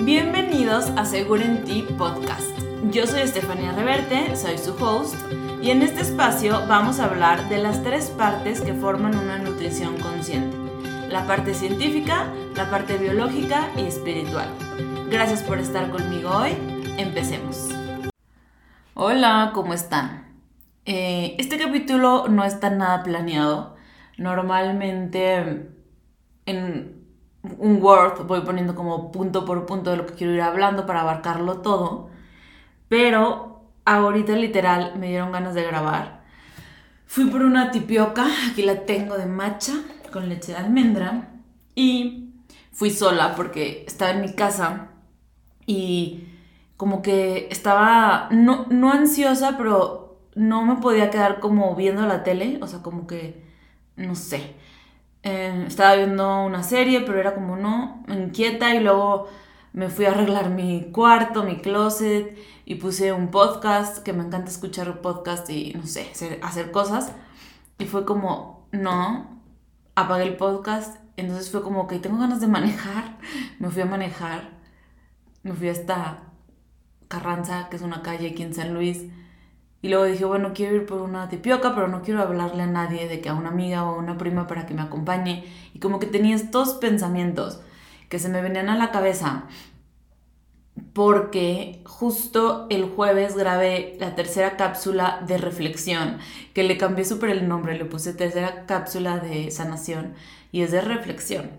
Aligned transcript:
Bienvenidos 0.00 0.90
a 0.96 1.04
Seguro 1.04 1.42
en 1.42 1.64
Ti 1.64 1.84
Podcast. 1.98 2.56
Yo 2.92 3.04
soy 3.08 3.22
Estefanía 3.22 3.72
Reverte, 3.72 4.36
soy 4.36 4.56
su 4.56 4.72
host, 4.74 5.16
y 5.60 5.72
en 5.72 5.82
este 5.82 6.02
espacio 6.02 6.64
vamos 6.68 7.00
a 7.00 7.06
hablar 7.06 7.48
de 7.48 7.58
las 7.58 7.82
tres 7.82 8.08
partes 8.10 8.60
que 8.60 8.74
forman 8.74 9.18
una 9.18 9.38
nutrición 9.38 9.98
consciente. 9.98 10.56
La 11.08 11.26
parte 11.26 11.52
científica, 11.52 12.32
la 12.54 12.70
parte 12.70 12.96
biológica 12.96 13.70
y 13.76 13.86
espiritual. 13.86 14.48
Gracias 15.10 15.42
por 15.42 15.58
estar 15.58 15.90
conmigo 15.90 16.30
hoy. 16.30 16.52
Empecemos. 16.96 17.68
Hola, 18.94 19.50
¿cómo 19.52 19.74
están? 19.74 20.28
Eh, 20.84 21.34
este 21.38 21.58
capítulo 21.58 22.28
no 22.28 22.44
está 22.44 22.70
nada 22.70 23.02
planeado. 23.02 23.76
Normalmente 24.16 25.68
en 26.46 26.97
un 27.42 27.82
Word, 27.82 28.26
voy 28.26 28.40
poniendo 28.40 28.74
como 28.74 29.12
punto 29.12 29.44
por 29.44 29.66
punto 29.66 29.90
de 29.90 29.96
lo 29.96 30.06
que 30.06 30.14
quiero 30.14 30.34
ir 30.34 30.42
hablando 30.42 30.86
para 30.86 31.02
abarcarlo 31.02 31.58
todo. 31.58 32.10
Pero 32.88 33.62
ahorita 33.84 34.32
literal 34.32 34.94
me 34.98 35.08
dieron 35.08 35.32
ganas 35.32 35.54
de 35.54 35.62
grabar. 35.62 36.24
Fui 37.06 37.26
por 37.26 37.42
una 37.42 37.70
tipioca, 37.70 38.26
aquí 38.50 38.62
la 38.62 38.84
tengo 38.84 39.16
de 39.16 39.26
matcha 39.26 39.74
con 40.12 40.28
leche 40.28 40.52
de 40.52 40.58
almendra. 40.58 41.30
Y 41.74 42.34
fui 42.72 42.90
sola 42.90 43.34
porque 43.34 43.84
estaba 43.86 44.10
en 44.12 44.20
mi 44.20 44.34
casa 44.34 44.88
y 45.66 46.28
como 46.76 47.02
que 47.02 47.48
estaba 47.50 48.28
no, 48.30 48.66
no 48.70 48.92
ansiosa, 48.92 49.56
pero 49.56 50.20
no 50.34 50.64
me 50.64 50.76
podía 50.76 51.10
quedar 51.10 51.40
como 51.40 51.74
viendo 51.74 52.06
la 52.06 52.22
tele, 52.22 52.58
o 52.62 52.66
sea, 52.66 52.80
como 52.80 53.06
que, 53.06 53.44
no 53.96 54.14
sé 54.14 54.54
eh, 55.28 55.64
estaba 55.66 55.94
viendo 55.94 56.42
una 56.44 56.62
serie, 56.62 57.02
pero 57.02 57.20
era 57.20 57.34
como 57.34 57.56
no, 57.56 58.02
inquieta 58.08 58.74
y 58.74 58.80
luego 58.80 59.28
me 59.74 59.90
fui 59.90 60.06
a 60.06 60.12
arreglar 60.12 60.48
mi 60.48 60.90
cuarto, 60.90 61.44
mi 61.44 61.58
closet 61.58 62.38
y 62.64 62.76
puse 62.76 63.12
un 63.12 63.30
podcast, 63.30 63.98
que 64.02 64.14
me 64.14 64.24
encanta 64.24 64.50
escuchar 64.50 65.02
podcast 65.02 65.48
y 65.50 65.74
no 65.74 65.86
sé, 65.86 66.10
hacer, 66.42 66.70
cosas. 66.70 67.12
Y 67.78 67.84
fue 67.84 68.06
como, 68.06 68.66
no, 68.72 69.42
apagué 69.94 70.24
el 70.24 70.36
podcast. 70.36 70.98
Entonces 71.16 71.50
fue 71.50 71.62
como 71.62 71.86
que 71.86 71.98
tengo 71.98 72.18
ganas 72.18 72.40
de 72.40 72.46
manejar. 72.46 73.18
Me 73.58 73.68
fui 73.70 73.82
a 73.82 73.86
manejar. 73.86 74.52
Me 75.42 75.52
fui 75.52 75.68
hasta 75.68 76.22
Carranza, 77.08 77.68
que 77.68 77.76
es 77.76 77.82
una 77.82 78.02
calle 78.02 78.30
aquí 78.30 78.42
en 78.42 78.54
San 78.54 78.72
Luis. 78.72 79.04
Y 79.80 79.88
luego 79.88 80.04
dije, 80.04 80.24
bueno, 80.24 80.52
quiero 80.54 80.76
ir 80.76 80.86
por 80.86 81.02
una 81.02 81.28
tipioca, 81.28 81.74
pero 81.74 81.88
no 81.88 82.02
quiero 82.02 82.20
hablarle 82.20 82.62
a 82.62 82.66
nadie 82.66 83.08
de 83.08 83.20
que 83.20 83.28
a 83.28 83.34
una 83.34 83.50
amiga 83.50 83.84
o 83.84 83.94
a 83.94 83.98
una 83.98 84.18
prima 84.18 84.46
para 84.46 84.66
que 84.66 84.74
me 84.74 84.82
acompañe. 84.82 85.44
Y 85.72 85.78
como 85.78 86.00
que 86.00 86.06
tenía 86.06 86.34
estos 86.34 86.74
pensamientos 86.74 87.60
que 88.08 88.18
se 88.18 88.28
me 88.28 88.42
venían 88.42 88.68
a 88.68 88.76
la 88.76 88.90
cabeza 88.90 89.44
porque 90.92 91.80
justo 91.84 92.66
el 92.70 92.86
jueves 92.86 93.36
grabé 93.36 93.96
la 94.00 94.14
tercera 94.14 94.56
cápsula 94.56 95.22
de 95.26 95.38
reflexión, 95.38 96.18
que 96.54 96.64
le 96.64 96.76
cambié 96.76 97.04
súper 97.04 97.30
el 97.30 97.48
nombre, 97.48 97.76
le 97.76 97.84
puse 97.84 98.14
tercera 98.14 98.66
cápsula 98.66 99.18
de 99.18 99.50
sanación 99.50 100.14
y 100.52 100.62
es 100.62 100.70
de 100.70 100.80
reflexión. 100.80 101.50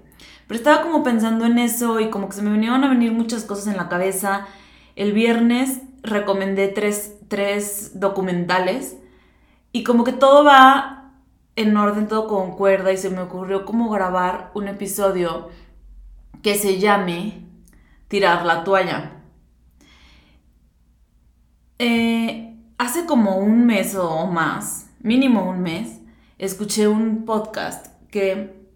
Pero 0.48 0.58
estaba 0.58 0.82
como 0.82 1.04
pensando 1.04 1.46
en 1.46 1.60
eso 1.60 2.00
y 2.00 2.10
como 2.10 2.28
que 2.28 2.36
se 2.36 2.42
me 2.42 2.52
venían 2.52 2.84
a 2.84 2.90
venir 2.90 3.12
muchas 3.12 3.44
cosas 3.44 3.68
en 3.68 3.78
la 3.78 3.88
cabeza. 3.88 4.48
El 4.96 5.14
viernes 5.14 5.82
recomendé 6.04 6.68
tres, 6.68 8.00
documentales 8.00 8.98
y 9.72 9.84
como 9.84 10.04
que 10.04 10.14
todo 10.14 10.44
va 10.44 11.14
en 11.56 11.76
orden, 11.78 12.08
todo 12.08 12.28
concuerda 12.28 12.92
y 12.92 12.98
se 12.98 13.10
me 13.10 13.22
ocurrió 13.22 13.66
como 13.66 13.90
grabar 13.90 14.52
un 14.54 14.68
episodio 14.68 15.50
que 16.42 16.56
se 16.56 16.80
llame 16.80 17.46
Tirar 18.08 18.46
la 18.46 18.64
toalla. 18.64 19.12
Eh, 21.78 22.58
hace 22.78 23.06
como 23.06 23.38
un 23.38 23.66
mes 23.68 23.94
o 23.96 24.26
más, 24.26 24.90
mínimo 25.00 25.48
un 25.48 25.62
mes, 25.62 26.00
escuché 26.40 26.88
un 26.88 27.26
podcast 27.26 27.88
que, 28.10 28.68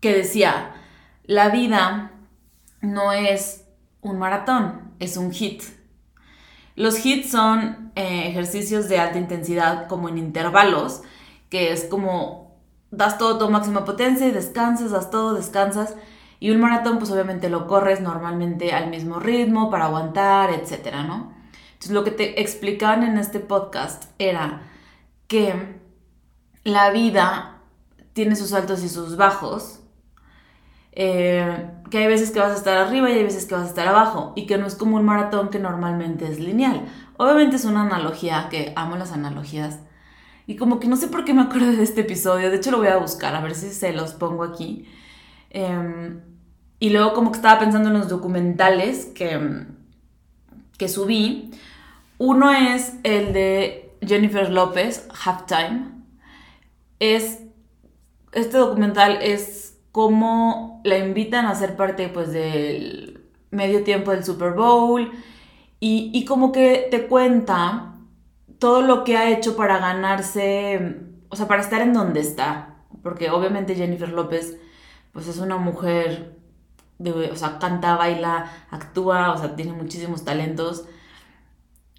que 0.00 0.14
decía, 0.14 0.74
la 1.24 1.48
vida 1.48 2.12
no 2.82 3.12
es 3.12 3.64
un 4.02 4.18
maratón, 4.18 4.92
es 4.98 5.16
un 5.16 5.32
hit. 5.32 5.62
Los 6.74 7.04
hits 7.04 7.30
son 7.30 7.92
eh, 7.96 8.28
ejercicios 8.28 8.88
de 8.88 8.98
alta 8.98 9.18
intensidad 9.18 9.88
como 9.88 10.08
en 10.08 10.18
intervalos, 10.18 11.02
que 11.50 11.72
es 11.72 11.84
como 11.84 12.56
das 12.90 13.18
todo 13.18 13.38
tu 13.38 13.50
máxima 13.50 13.84
potencia 13.84 14.26
y 14.26 14.30
descansas, 14.30 14.90
das 14.90 15.10
todo, 15.10 15.34
descansas. 15.34 15.94
Y 16.40 16.50
un 16.50 16.60
maratón 16.60 16.98
pues 16.98 17.10
obviamente 17.10 17.48
lo 17.48 17.66
corres 17.66 18.00
normalmente 18.00 18.72
al 18.72 18.90
mismo 18.90 19.20
ritmo 19.20 19.70
para 19.70 19.86
aguantar, 19.86 20.50
etcétera, 20.50 21.02
¿no? 21.02 21.32
Entonces 21.74 21.92
lo 21.92 22.04
que 22.04 22.10
te 22.10 22.40
explicaban 22.40 23.02
en 23.02 23.18
este 23.18 23.40
podcast 23.40 24.04
era 24.18 24.62
que 25.26 25.80
la 26.64 26.90
vida 26.90 27.60
tiene 28.12 28.36
sus 28.36 28.52
altos 28.52 28.82
y 28.82 28.88
sus 28.88 29.16
bajos, 29.16 29.80
eh, 30.94 31.70
que 31.90 31.98
hay 31.98 32.06
veces 32.06 32.30
que 32.30 32.38
vas 32.38 32.52
a 32.52 32.56
estar 32.56 32.76
arriba 32.76 33.10
y 33.10 33.14
hay 33.14 33.22
veces 33.24 33.46
que 33.46 33.54
vas 33.54 33.64
a 33.64 33.68
estar 33.68 33.88
abajo 33.88 34.32
y 34.36 34.46
que 34.46 34.58
no 34.58 34.66
es 34.66 34.74
como 34.74 34.96
un 34.96 35.04
maratón 35.04 35.48
que 35.48 35.58
normalmente 35.58 36.30
es 36.30 36.38
lineal. 36.38 36.82
Obviamente 37.16 37.56
es 37.56 37.64
una 37.64 37.82
analogía, 37.82 38.48
que 38.50 38.72
amo 38.76 38.96
las 38.96 39.12
analogías. 39.12 39.78
Y 40.46 40.56
como 40.56 40.80
que 40.80 40.88
no 40.88 40.96
sé 40.96 41.08
por 41.08 41.24
qué 41.24 41.34
me 41.34 41.42
acuerdo 41.42 41.72
de 41.72 41.82
este 41.82 42.02
episodio, 42.02 42.50
de 42.50 42.56
hecho 42.56 42.70
lo 42.70 42.78
voy 42.78 42.88
a 42.88 42.96
buscar 42.98 43.34
a 43.34 43.40
ver 43.40 43.54
si 43.54 43.70
se 43.70 43.92
los 43.92 44.12
pongo 44.12 44.44
aquí. 44.44 44.86
Em, 45.50 46.20
y 46.78 46.90
luego 46.90 47.14
como 47.14 47.30
que 47.30 47.36
estaba 47.36 47.60
pensando 47.60 47.88
en 47.90 47.98
los 47.98 48.08
documentales 48.08 49.06
que, 49.06 49.66
que 50.76 50.88
subí. 50.88 51.52
Uno 52.18 52.52
es 52.52 52.94
el 53.02 53.32
de 53.32 53.96
Jennifer 54.02 54.50
López, 54.50 55.08
Halftime. 55.24 55.90
Es, 56.98 57.40
este 58.32 58.58
documental 58.58 59.18
es 59.22 59.71
cómo 59.92 60.80
la 60.84 60.98
invitan 60.98 61.46
a 61.46 61.54
ser 61.54 61.76
parte 61.76 62.08
pues 62.08 62.32
del 62.32 63.22
medio 63.50 63.84
tiempo 63.84 64.10
del 64.10 64.24
Super 64.24 64.52
Bowl. 64.52 65.12
Y, 65.84 66.24
como 66.26 66.52
que 66.52 66.86
te 66.92 67.08
cuenta 67.08 67.94
todo 68.60 68.82
lo 68.82 69.02
que 69.02 69.16
ha 69.16 69.30
hecho 69.30 69.56
para 69.56 69.78
ganarse, 69.78 71.00
o 71.28 71.34
sea, 71.34 71.48
para 71.48 71.60
estar 71.60 71.82
en 71.82 71.92
donde 71.92 72.20
está, 72.20 72.76
porque 73.02 73.30
obviamente 73.30 73.74
Jennifer 73.74 74.08
López 74.08 74.58
pues 75.12 75.26
es 75.26 75.38
una 75.38 75.56
mujer, 75.56 76.38
de, 76.98 77.10
o 77.10 77.36
sea, 77.36 77.58
canta, 77.58 77.96
baila, 77.96 78.50
actúa, 78.70 79.32
o 79.32 79.38
sea, 79.38 79.56
tiene 79.56 79.72
muchísimos 79.72 80.24
talentos. 80.24 80.84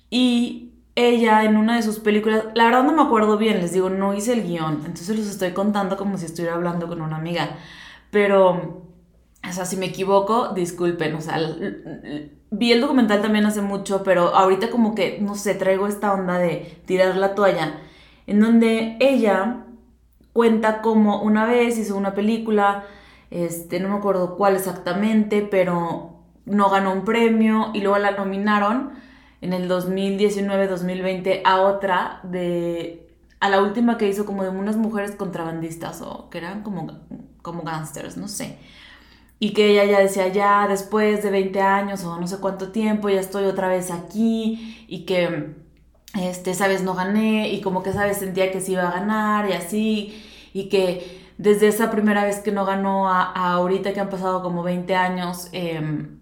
Y 0.10 0.74
ella 0.96 1.44
en 1.44 1.58
una 1.58 1.76
de 1.76 1.84
sus 1.84 2.00
películas, 2.00 2.46
la 2.56 2.66
verdad 2.66 2.84
no 2.84 2.94
me 2.94 3.02
acuerdo 3.02 3.38
bien, 3.38 3.60
les 3.60 3.74
digo, 3.74 3.90
no 3.90 4.14
hice 4.14 4.34
el 4.34 4.44
guion, 4.44 4.84
entonces 4.86 5.18
los 5.18 5.28
estoy 5.28 5.52
contando 5.52 5.98
como 5.98 6.18
si 6.18 6.26
estuviera 6.26 6.56
hablando 6.56 6.88
con 6.88 7.02
una 7.02 7.18
amiga, 7.18 7.58
pero, 8.14 8.86
o 9.44 9.52
sea, 9.52 9.66
si 9.66 9.76
me 9.76 9.88
equivoco, 9.88 10.50
disculpen, 10.50 11.16
o 11.16 11.22
sea, 11.22 11.40
vi 12.52 12.72
el 12.72 12.80
documental 12.80 13.24
también 13.24 13.48
hace 13.48 13.62
mucho, 13.62 14.04
pero 14.04 14.36
ahorita 14.36 14.70
como 14.70 14.94
que, 14.94 15.18
no 15.20 15.34
sé, 15.34 15.56
traigo 15.56 15.88
esta 15.88 16.14
onda 16.14 16.38
de 16.38 16.80
tirar 16.86 17.16
la 17.18 17.34
toalla, 17.34 17.80
en 18.28 18.40
donde 18.40 18.98
ella 19.00 19.66
cuenta 20.32 20.84
como 20.84 21.24
una 21.24 21.46
vez 21.48 21.80
hizo 21.80 21.98
una 21.98 22.14
película, 22.14 22.84
este, 23.32 23.80
no 23.80 23.90
me 23.90 23.96
acuerdo 23.96 24.36
cuál 24.38 24.56
exactamente, 24.56 25.42
pero 25.50 26.20
no 26.46 26.70
ganó 26.70 26.94
un 26.94 27.04
premio 27.04 27.72
y 27.74 27.82
luego 27.82 27.98
la 27.98 28.12
nominaron 28.12 28.92
en 29.42 29.54
el 29.54 29.68
2019-2020 29.68 31.42
a 31.46 31.62
otra 31.62 32.20
de 32.22 33.08
a 33.40 33.50
la 33.50 33.62
última 33.62 33.98
que 33.98 34.08
hizo 34.08 34.26
como 34.26 34.44
de 34.44 34.50
unas 34.50 34.78
mujeres 34.78 35.16
contrabandistas 35.16 36.02
o 36.02 36.30
que 36.30 36.38
eran 36.38 36.62
como, 36.64 36.88
como 37.44 37.62
gangsters, 37.62 38.18
no 38.18 38.28
sé. 38.28 38.58
Y 39.40 39.54
que 39.54 39.72
ella 39.72 39.86
ya 39.86 40.00
decía, 40.00 40.30
ya 40.30 40.68
después 40.68 41.22
de 41.22 41.30
20 41.30 41.62
años 41.62 42.04
o 42.06 42.20
no 42.20 42.28
sé 42.28 42.40
cuánto 42.40 42.72
tiempo, 42.72 43.10
ya 43.10 43.20
estoy 43.20 43.46
otra 43.46 43.68
vez 43.68 43.92
aquí 43.92 44.86
y 44.88 45.06
que 45.06 45.56
este, 46.20 46.52
esa 46.52 46.68
vez 46.68 46.82
no 46.82 46.96
gané 46.96 47.50
y 47.50 47.62
como 47.62 47.84
que 47.84 47.92
esa 47.92 48.06
vez 48.06 48.18
sentía 48.18 48.52
que 48.52 48.62
se 48.62 48.72
iba 48.72 48.88
a 48.88 48.92
ganar 48.92 49.50
y 49.50 49.54
así 49.54 50.24
y 50.54 50.70
que 50.70 51.22
desde 51.38 51.68
esa 51.68 51.92
primera 51.92 52.24
vez 52.24 52.40
que 52.40 52.52
no 52.52 52.66
ganó 52.66 53.10
a, 53.10 53.24
ahorita 53.34 53.94
que 53.94 54.00
han 54.00 54.10
pasado 54.10 54.44
como 54.44 54.64
20 54.64 54.96
años, 54.96 55.50
em, 55.52 56.20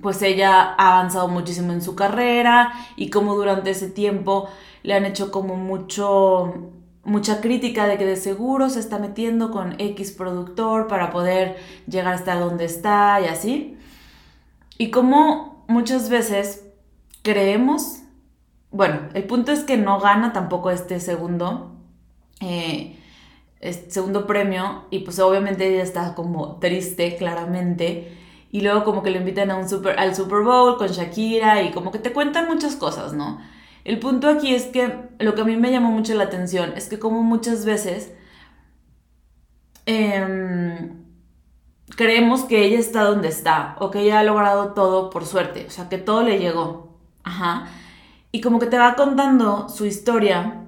pues 0.00 0.22
ella 0.22 0.74
ha 0.78 0.98
avanzado 0.98 1.28
muchísimo 1.28 1.72
en 1.72 1.82
su 1.82 1.94
carrera 1.96 2.72
y 2.96 3.10
como 3.10 3.34
durante 3.34 3.70
ese 3.70 3.90
tiempo 3.90 4.48
le 4.82 4.94
han 4.94 5.04
hecho 5.04 5.30
como 5.30 5.56
mucho 5.56 6.72
mucha 7.06 7.40
crítica 7.40 7.86
de 7.86 7.96
que 7.96 8.04
de 8.04 8.16
seguro 8.16 8.68
se 8.68 8.80
está 8.80 8.98
metiendo 8.98 9.50
con 9.50 9.80
X 9.80 10.12
productor 10.12 10.88
para 10.88 11.10
poder 11.10 11.56
llegar 11.86 12.12
hasta 12.12 12.34
donde 12.34 12.64
está 12.64 13.20
y 13.20 13.26
así. 13.26 13.78
Y 14.76 14.90
como 14.90 15.64
muchas 15.68 16.10
veces 16.10 16.64
creemos, 17.22 18.00
bueno, 18.70 19.08
el 19.14 19.24
punto 19.24 19.52
es 19.52 19.60
que 19.60 19.76
no 19.76 20.00
gana 20.00 20.32
tampoco 20.32 20.70
este 20.70 21.00
segundo, 21.00 21.72
eh, 22.40 22.98
segundo 23.88 24.26
premio 24.26 24.84
y 24.90 24.98
pues 25.00 25.18
obviamente 25.18 25.66
ella 25.66 25.82
está 25.82 26.14
como 26.14 26.56
triste 26.56 27.16
claramente 27.16 28.16
y 28.50 28.60
luego 28.60 28.84
como 28.84 29.02
que 29.02 29.10
le 29.10 29.18
invitan 29.18 29.50
a 29.50 29.56
un 29.56 29.68
super, 29.68 29.98
al 29.98 30.14
Super 30.14 30.40
Bowl 30.40 30.76
con 30.76 30.88
Shakira 30.88 31.62
y 31.62 31.70
como 31.70 31.90
que 31.90 31.98
te 31.98 32.12
cuentan 32.12 32.48
muchas 32.48 32.76
cosas, 32.76 33.12
¿no? 33.12 33.40
El 33.86 34.00
punto 34.00 34.28
aquí 34.28 34.52
es 34.52 34.64
que 34.64 34.92
lo 35.20 35.36
que 35.36 35.42
a 35.42 35.44
mí 35.44 35.56
me 35.56 35.70
llamó 35.70 35.92
mucho 35.92 36.12
la 36.14 36.24
atención 36.24 36.72
es 36.74 36.88
que 36.88 36.98
como 36.98 37.22
muchas 37.22 37.64
veces 37.64 38.12
em, 39.86 41.04
creemos 41.96 42.42
que 42.42 42.64
ella 42.64 42.80
está 42.80 43.04
donde 43.04 43.28
está 43.28 43.76
o 43.78 43.92
que 43.92 44.00
ella 44.00 44.18
ha 44.18 44.24
logrado 44.24 44.74
todo 44.74 45.08
por 45.08 45.24
suerte, 45.24 45.66
o 45.68 45.70
sea, 45.70 45.88
que 45.88 45.98
todo 45.98 46.24
le 46.24 46.40
llegó. 46.40 46.98
Ajá. 47.22 47.68
Y 48.32 48.40
como 48.40 48.58
que 48.58 48.66
te 48.66 48.76
va 48.76 48.96
contando 48.96 49.68
su 49.68 49.86
historia 49.86 50.64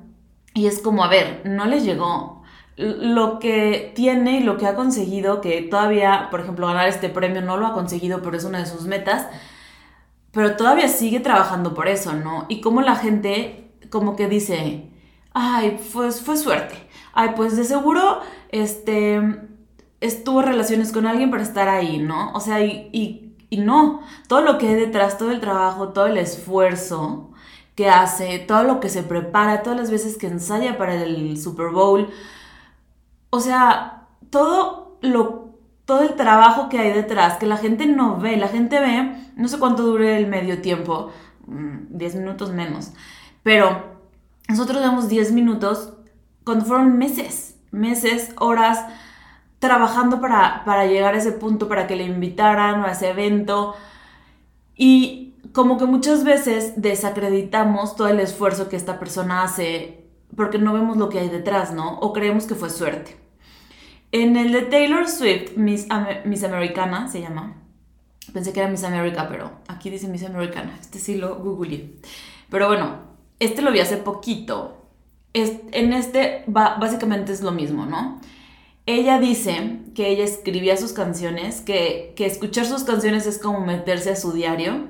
y 0.55 0.69
es 0.69 0.81
como, 0.81 1.03
a 1.03 1.09
ver, 1.09 1.43
no 1.45 1.67
le 1.67 1.81
llegó. 1.81 2.45
Lo 2.77 3.41
que 3.41 3.91
tiene 3.97 4.39
y 4.39 4.45
lo 4.45 4.59
que 4.59 4.67
ha 4.67 4.77
conseguido, 4.77 5.41
que 5.41 5.63
todavía, 5.63 6.29
por 6.31 6.39
ejemplo, 6.43 6.69
ganar 6.69 6.87
este 6.87 7.09
premio 7.09 7.43
no 7.43 7.57
lo 7.57 7.67
ha 7.67 7.73
conseguido, 7.75 8.23
pero 8.23 8.37
es 8.37 8.45
una 8.45 8.61
de 8.61 8.67
sus 8.67 8.83
metas, 8.85 9.27
pero 10.33 10.57
todavía 10.57 10.89
sigue 10.89 11.21
trabajando 11.21 11.75
por 11.75 11.89
eso, 11.89 12.15
¿no? 12.15 12.47
Y 12.49 12.61
como 12.61 12.81
la 12.83 12.97
gente 12.97 13.73
como 13.91 14.17
que 14.17 14.29
dice, 14.29 14.91
ay, 15.33 15.81
pues 15.93 16.21
fue 16.21 16.37
suerte. 16.37 16.75
Ay, 17.15 17.31
pues 17.37 17.57
de 17.57 17.65
seguro, 17.65 18.21
este, 18.51 19.21
estuvo 20.01 20.43
relaciones 20.43 20.93
con 20.93 21.07
alguien 21.07 21.31
para 21.31 21.43
estar 21.43 21.69
ahí, 21.69 21.99
¿no? 21.99 22.33
O 22.35 22.41
sea, 22.41 22.61
y, 22.65 23.35
y 23.51 23.57
no, 23.59 24.03
todo 24.29 24.43
lo 24.43 24.59
que 24.59 24.69
hay 24.69 24.75
detrás, 24.75 25.19
todo 25.19 25.31
el 25.31 25.41
trabajo, 25.41 25.91
todo 25.91 26.07
el 26.07 26.19
esfuerzo 26.19 27.31
que 27.75 27.89
hace, 27.89 28.39
todo 28.41 28.65
lo 28.65 28.81
que 28.81 28.89
se 28.89 29.03
prepara, 29.03 29.63
todas 29.63 29.79
las 29.79 29.91
veces 29.91 30.19
que 30.19 30.27
ensaya 30.27 30.77
para 30.79 30.95
el 31.03 31.41
Super 31.41 31.71
Bowl, 31.71 32.11
o 33.31 33.41
sea, 33.41 34.09
todo 34.31 34.99
lo 35.01 35.48
todo 35.89 36.03
el 36.03 36.17
trabajo 36.17 36.69
que 36.69 36.79
hay 36.79 36.93
detrás, 36.93 37.39
que 37.39 37.47
la 37.47 37.57
gente 37.57 37.87
no 37.87 38.19
ve, 38.19 38.37
la 38.37 38.49
gente 38.49 38.79
ve, 38.79 39.11
no 39.37 39.49
sé 39.49 39.59
cuánto 39.59 39.85
dure 39.85 40.19
el 40.19 40.27
medio 40.27 40.61
tiempo, 40.61 41.13
10 41.47 42.15
mm, 42.15 42.19
minutos 42.19 42.53
menos, 42.53 42.93
pero 43.43 43.97
nosotros 44.51 44.83
vemos 44.83 45.09
10 45.09 45.33
minutos 45.33 45.95
cuando 46.45 46.67
fueron 46.67 46.99
meses, 46.99 47.57
meses, 47.71 48.35
horas, 48.37 48.85
trabajando 49.61 50.21
para, 50.21 50.63
para 50.67 50.85
llegar 50.85 51.15
a 51.15 51.19
ese 51.19 51.33
punto, 51.33 51.69
para 51.69 51.87
que 51.87 51.97
le 51.97 52.05
invitaran 52.05 52.85
a 52.85 52.93
ese 52.93 53.09
evento. 53.09 53.75
Y 54.77 55.37
como 55.53 55.79
que 55.79 55.87
muchas 55.87 56.23
veces 56.23 56.75
desacreditamos 56.77 57.97
todo 57.97 58.09
el 58.09 58.21
esfuerzo 58.21 58.69
que 58.69 58.77
esta 58.77 58.99
persona 58.99 59.43
hace 59.43 60.05
porque 60.37 60.59
no 60.59 60.75
vemos 60.75 60.99
lo 60.99 61.09
que 61.09 61.19
hay 61.19 61.31
detrás, 61.31 61.73
¿no? 61.73 61.99
O 62.01 62.13
creemos 62.13 62.45
que 62.45 62.55
fue 62.55 62.69
suerte. 62.69 63.28
En 64.11 64.37
el 64.37 64.53
de 64.53 64.63
Taylor 64.63 65.07
Swift, 65.07 65.57
Miss, 65.57 65.87
Miss 66.25 66.45
Americana 66.45 67.09
se 67.09 67.21
llama. 67.21 67.57
Pensé 68.33 68.53
que 68.53 68.61
era 68.61 68.71
Miss 68.71 68.85
America, 68.85 69.29
pero 69.29 69.51
aquí 69.69 69.91
dice 69.91 70.09
Miss 70.09 70.25
Americana. 70.25 70.77
Este 70.81 70.99
sí 70.99 71.17
lo 71.17 71.37
googleé. 71.37 71.95
Pero 72.49 72.69
bueno, 72.69 73.01
este 73.39 73.63
lo 73.63 73.71
vi 73.71 73.81
hace 73.81 73.99
poquito. 73.99 74.87
en 75.35 75.93
este 75.93 76.45
básicamente 76.47 77.33
es 77.33 77.43
lo 77.43 77.53
mismo, 77.53 77.85
¿no? 77.85 78.21
Ella 78.87 79.21
dice 79.21 79.81
que 79.95 80.09
ella 80.09 80.25
escribía 80.25 80.79
sus 80.79 80.95
canciones, 80.95 81.61
que, 81.61 82.15
que 82.17 82.25
escuchar 82.25 82.65
sus 82.65 82.85
canciones 82.85 83.27
es 83.27 83.39
como 83.39 83.61
meterse 83.61 84.11
a 84.11 84.17
su 84.17 84.33
diario. 84.33 84.87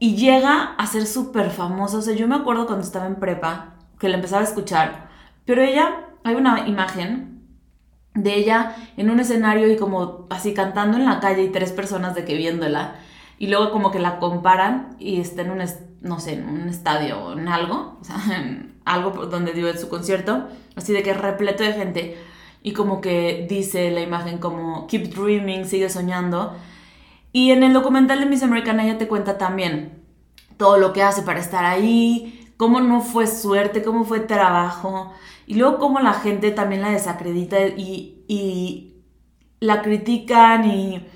Y 0.00 0.16
llega 0.16 0.74
a 0.76 0.86
ser 0.86 1.06
súper 1.06 1.50
famosa. 1.50 1.98
O 1.98 2.02
sea, 2.02 2.14
yo 2.14 2.26
me 2.26 2.34
acuerdo 2.34 2.66
cuando 2.66 2.84
estaba 2.84 3.06
en 3.06 3.16
prepa 3.16 3.74
que 4.00 4.08
la 4.08 4.16
empezaba 4.16 4.42
a 4.42 4.44
escuchar. 4.44 5.08
Pero 5.44 5.62
ella, 5.62 6.08
hay 6.24 6.34
una 6.34 6.68
imagen 6.68 7.37
de 8.22 8.34
ella 8.34 8.76
en 8.96 9.10
un 9.10 9.20
escenario 9.20 9.70
y 9.70 9.76
como 9.76 10.26
así 10.30 10.54
cantando 10.54 10.96
en 10.96 11.04
la 11.04 11.20
calle 11.20 11.42
y 11.42 11.48
tres 11.48 11.72
personas 11.72 12.14
de 12.14 12.24
que 12.24 12.36
viéndola 12.36 12.96
y 13.38 13.46
luego 13.46 13.70
como 13.70 13.90
que 13.90 14.00
la 14.00 14.18
comparan 14.18 14.96
y 14.98 15.20
está 15.20 15.42
en 15.42 15.50
un, 15.52 15.62
no 16.00 16.20
sé, 16.20 16.34
en 16.34 16.48
un 16.48 16.68
estadio 16.68 17.18
o 17.20 17.32
en 17.32 17.48
algo, 17.48 17.98
o 18.00 18.04
sea, 18.04 18.16
en 18.36 18.74
algo 18.84 19.26
donde 19.26 19.52
dio 19.52 19.72
su 19.76 19.88
concierto, 19.88 20.48
así 20.76 20.92
de 20.92 21.02
que 21.02 21.14
repleto 21.14 21.62
de 21.62 21.72
gente 21.72 22.18
y 22.62 22.72
como 22.72 23.00
que 23.00 23.46
dice 23.48 23.90
la 23.90 24.00
imagen 24.00 24.38
como 24.38 24.86
keep 24.88 25.14
dreaming, 25.14 25.64
sigue 25.64 25.88
soñando. 25.88 26.54
Y 27.32 27.50
en 27.50 27.62
el 27.62 27.72
documental 27.72 28.20
de 28.20 28.26
Miss 28.26 28.42
Americana 28.42 28.84
ella 28.84 28.98
te 28.98 29.06
cuenta 29.06 29.38
también 29.38 30.02
todo 30.56 30.76
lo 30.78 30.92
que 30.92 31.02
hace 31.02 31.22
para 31.22 31.38
estar 31.38 31.64
ahí, 31.64 32.37
cómo 32.58 32.80
no 32.80 33.00
fue 33.00 33.26
suerte, 33.26 33.82
cómo 33.82 34.04
fue 34.04 34.20
trabajo, 34.20 35.12
y 35.46 35.54
luego 35.54 35.78
cómo 35.78 36.00
la 36.00 36.12
gente 36.12 36.50
también 36.50 36.82
la 36.82 36.90
desacredita 36.90 37.56
y, 37.68 38.94
la 39.60 39.82
critican 39.82 40.70
y, 40.70 41.06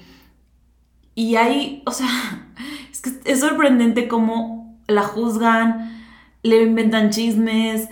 y 1.15 1.37
hay, 1.37 1.83
o 1.87 1.91
sea, 1.91 2.09
es 2.91 3.03
que 3.03 3.11
es 3.25 3.41
sorprendente 3.41 4.09
cómo 4.09 4.81
la 4.89 5.03
juzgan, 5.03 6.03
le 6.43 6.63
inventan 6.63 7.11
chismes. 7.11 7.89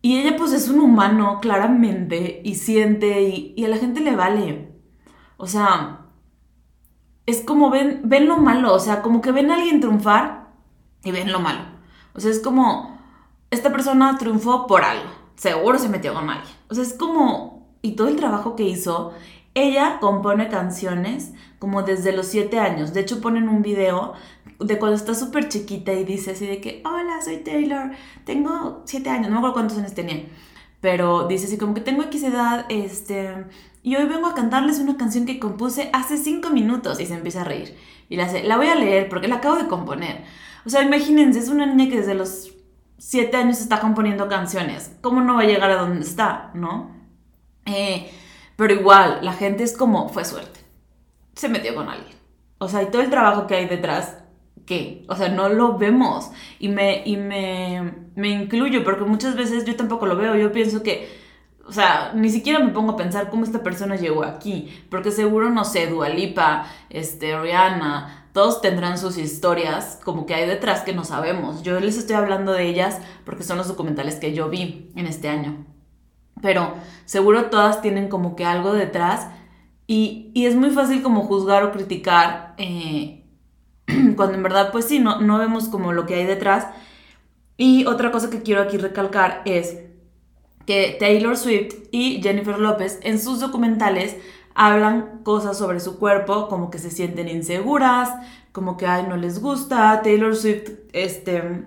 Y 0.00 0.18
ella 0.18 0.36
pues 0.36 0.52
es 0.52 0.68
un 0.68 0.80
humano, 0.80 1.38
claramente, 1.40 2.40
y 2.44 2.56
siente, 2.56 3.22
y, 3.22 3.54
y, 3.56 3.64
a 3.64 3.68
la 3.68 3.76
gente 3.76 4.00
le 4.00 4.16
vale. 4.16 4.72
O 5.36 5.46
sea, 5.46 6.06
es 7.26 7.42
como 7.42 7.70
ven, 7.70 8.00
ven 8.04 8.26
lo 8.26 8.38
malo, 8.38 8.74
o 8.74 8.80
sea, 8.80 9.02
como 9.02 9.20
que 9.20 9.32
ven 9.32 9.50
a 9.50 9.54
alguien 9.56 9.80
triunfar 9.80 10.52
y 11.04 11.12
ven 11.12 11.30
lo 11.30 11.40
malo. 11.40 11.71
O 12.14 12.20
sea, 12.20 12.30
es 12.30 12.40
como, 12.40 12.98
esta 13.50 13.72
persona 13.72 14.16
triunfó 14.18 14.66
por 14.66 14.84
algo 14.84 15.22
seguro 15.42 15.78
se 15.78 15.88
metió 15.88 16.14
con 16.14 16.30
alguien. 16.30 16.54
O 16.68 16.74
sea, 16.74 16.84
es 16.84 16.94
como, 16.94 17.66
y 17.82 17.92
todo 17.92 18.08
el 18.08 18.16
trabajo 18.16 18.54
que 18.54 18.62
hizo, 18.62 19.12
ella 19.54 19.98
compone 20.00 20.48
canciones 20.48 21.32
como 21.58 21.82
desde 21.82 22.12
los 22.12 22.26
siete 22.26 22.58
años. 22.58 22.92
De 22.94 23.00
hecho, 23.00 23.20
ponen 23.20 23.48
un 23.48 23.62
video 23.62 24.12
de 24.60 24.78
cuando 24.78 24.96
está 24.96 25.14
súper 25.14 25.48
chiquita 25.48 25.92
y 25.92 26.04
dice 26.04 26.32
así 26.32 26.46
de 26.46 26.60
que, 26.60 26.82
hola, 26.84 27.20
soy 27.22 27.38
Taylor, 27.38 27.90
tengo 28.24 28.82
siete 28.84 29.10
años, 29.10 29.28
no 29.28 29.34
me 29.34 29.38
acuerdo 29.38 29.54
cuántos 29.54 29.78
años 29.78 29.94
tenía. 29.94 30.26
Pero 30.80 31.26
dice 31.28 31.46
así 31.46 31.58
como 31.58 31.74
que 31.74 31.80
tengo 31.80 32.02
X 32.04 32.22
edad, 32.22 32.66
este, 32.68 33.46
y 33.82 33.96
hoy 33.96 34.06
vengo 34.06 34.26
a 34.28 34.34
cantarles 34.34 34.78
una 34.78 34.96
canción 34.96 35.26
que 35.26 35.38
compuse 35.40 35.90
hace 35.92 36.16
cinco 36.16 36.50
minutos 36.50 37.00
y 37.00 37.06
se 37.06 37.14
empieza 37.14 37.42
a 37.42 37.44
reír. 37.44 37.76
Y 38.08 38.16
la 38.16 38.24
hace, 38.24 38.44
la 38.44 38.56
voy 38.56 38.66
a 38.66 38.74
leer 38.74 39.08
porque 39.08 39.28
la 39.28 39.36
acabo 39.36 39.56
de 39.56 39.66
componer. 39.66 40.24
O 40.64 40.70
sea, 40.70 40.82
imagínense, 40.82 41.38
es 41.38 41.48
una 41.48 41.66
niña 41.66 41.90
que 41.90 41.98
desde 41.98 42.14
los 42.14 42.52
siete 42.98 43.36
años 43.36 43.60
está 43.60 43.80
componiendo 43.80 44.28
canciones. 44.28 44.96
¿Cómo 45.00 45.20
no 45.20 45.34
va 45.34 45.42
a 45.42 45.46
llegar 45.46 45.70
a 45.70 45.76
donde 45.76 46.02
está, 46.02 46.50
no? 46.54 46.90
Eh, 47.66 48.10
pero 48.56 48.74
igual, 48.74 49.18
la 49.22 49.32
gente 49.32 49.64
es 49.64 49.76
como, 49.76 50.08
fue 50.08 50.24
suerte. 50.24 50.60
Se 51.34 51.48
metió 51.48 51.74
con 51.74 51.88
alguien. 51.88 52.16
O 52.58 52.68
sea, 52.68 52.82
y 52.82 52.90
todo 52.90 53.02
el 53.02 53.10
trabajo 53.10 53.48
que 53.48 53.56
hay 53.56 53.66
detrás, 53.66 54.18
¿qué? 54.66 55.04
O 55.08 55.16
sea, 55.16 55.28
no 55.28 55.48
lo 55.48 55.78
vemos. 55.78 56.30
Y 56.60 56.68
me, 56.68 57.02
y 57.04 57.16
me, 57.16 57.92
me 58.14 58.28
incluyo, 58.28 58.84
porque 58.84 59.04
muchas 59.04 59.34
veces 59.34 59.64
yo 59.64 59.74
tampoco 59.74 60.06
lo 60.06 60.16
veo. 60.16 60.36
Yo 60.36 60.52
pienso 60.52 60.82
que, 60.84 61.08
o 61.66 61.72
sea, 61.72 62.12
ni 62.14 62.30
siquiera 62.30 62.60
me 62.60 62.70
pongo 62.70 62.92
a 62.92 62.96
pensar 62.96 63.30
cómo 63.30 63.42
esta 63.42 63.64
persona 63.64 63.96
llegó 63.96 64.22
aquí. 64.22 64.72
Porque 64.90 65.10
seguro, 65.10 65.50
no 65.50 65.64
sé, 65.64 65.88
Dualipa, 65.88 66.66
este, 66.88 67.36
Rihanna, 67.36 68.21
todos 68.32 68.60
tendrán 68.60 68.98
sus 68.98 69.18
historias 69.18 70.00
como 70.04 70.26
que 70.26 70.34
hay 70.34 70.46
detrás 70.46 70.80
que 70.80 70.94
no 70.94 71.04
sabemos. 71.04 71.62
Yo 71.62 71.78
les 71.80 71.98
estoy 71.98 72.16
hablando 72.16 72.52
de 72.52 72.66
ellas 72.66 72.98
porque 73.24 73.44
son 73.44 73.58
los 73.58 73.68
documentales 73.68 74.16
que 74.16 74.32
yo 74.32 74.48
vi 74.48 74.90
en 74.96 75.06
este 75.06 75.28
año. 75.28 75.66
Pero 76.40 76.74
seguro 77.04 77.46
todas 77.46 77.82
tienen 77.82 78.08
como 78.08 78.34
que 78.34 78.44
algo 78.44 78.72
detrás 78.72 79.28
y, 79.86 80.32
es 80.34 80.56
muy 80.56 80.70
fácil 80.70 81.02
como 81.02 81.24
juzgar 81.24 81.62
o 81.64 81.72
criticar 81.72 82.54
eh, 82.56 83.24
cuando 84.16 84.34
en 84.34 84.42
verdad 84.42 84.72
pues 84.72 84.86
sí, 84.86 84.98
no, 84.98 85.20
no 85.20 85.38
vemos 85.38 85.68
como 85.68 85.92
lo 85.92 86.06
que 86.06 86.14
hay 86.14 86.24
detrás. 86.24 86.66
Y 87.58 87.84
otra 87.86 88.10
cosa 88.10 88.30
que 88.30 88.42
quiero 88.42 88.62
aquí 88.62 88.78
recalcar 88.78 89.42
es 89.44 89.76
que 90.66 90.96
Taylor 90.98 91.36
Swift 91.36 91.74
y 91.90 92.22
Jennifer 92.22 92.58
López 92.58 93.00
en 93.02 93.20
sus 93.20 93.40
documentales 93.40 94.16
hablan 94.54 95.20
cosas 95.22 95.58
sobre 95.58 95.80
su 95.80 95.98
cuerpo, 95.98 96.48
como 96.48 96.70
que 96.70 96.78
se 96.78 96.90
sienten 96.90 97.28
inseguras, 97.28 98.10
como 98.52 98.76
que 98.76 98.86
ay, 98.86 99.06
no 99.08 99.16
les 99.16 99.40
gusta. 99.40 100.00
Taylor 100.02 100.36
Swift, 100.36 100.70
este, 100.92 101.64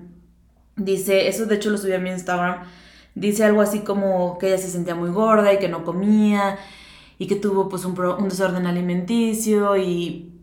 dice, 0.75 1.27
eso 1.27 1.45
de 1.45 1.55
hecho 1.55 1.69
lo 1.69 1.77
subí 1.77 1.93
a 1.93 1.99
mi 1.99 2.09
Instagram, 2.09 2.63
dice 3.15 3.43
algo 3.43 3.61
así 3.61 3.79
como 3.79 4.37
que 4.37 4.47
ella 4.47 4.57
se 4.57 4.69
sentía 4.69 4.95
muy 4.95 5.09
gorda 5.09 5.53
y 5.53 5.59
que 5.59 5.69
no 5.69 5.83
comía 5.83 6.57
y 7.17 7.27
que 7.27 7.35
tuvo 7.35 7.69
pues 7.69 7.85
un, 7.85 7.99
un 7.99 8.29
desorden 8.29 8.67
alimenticio 8.67 9.77
y, 9.77 10.33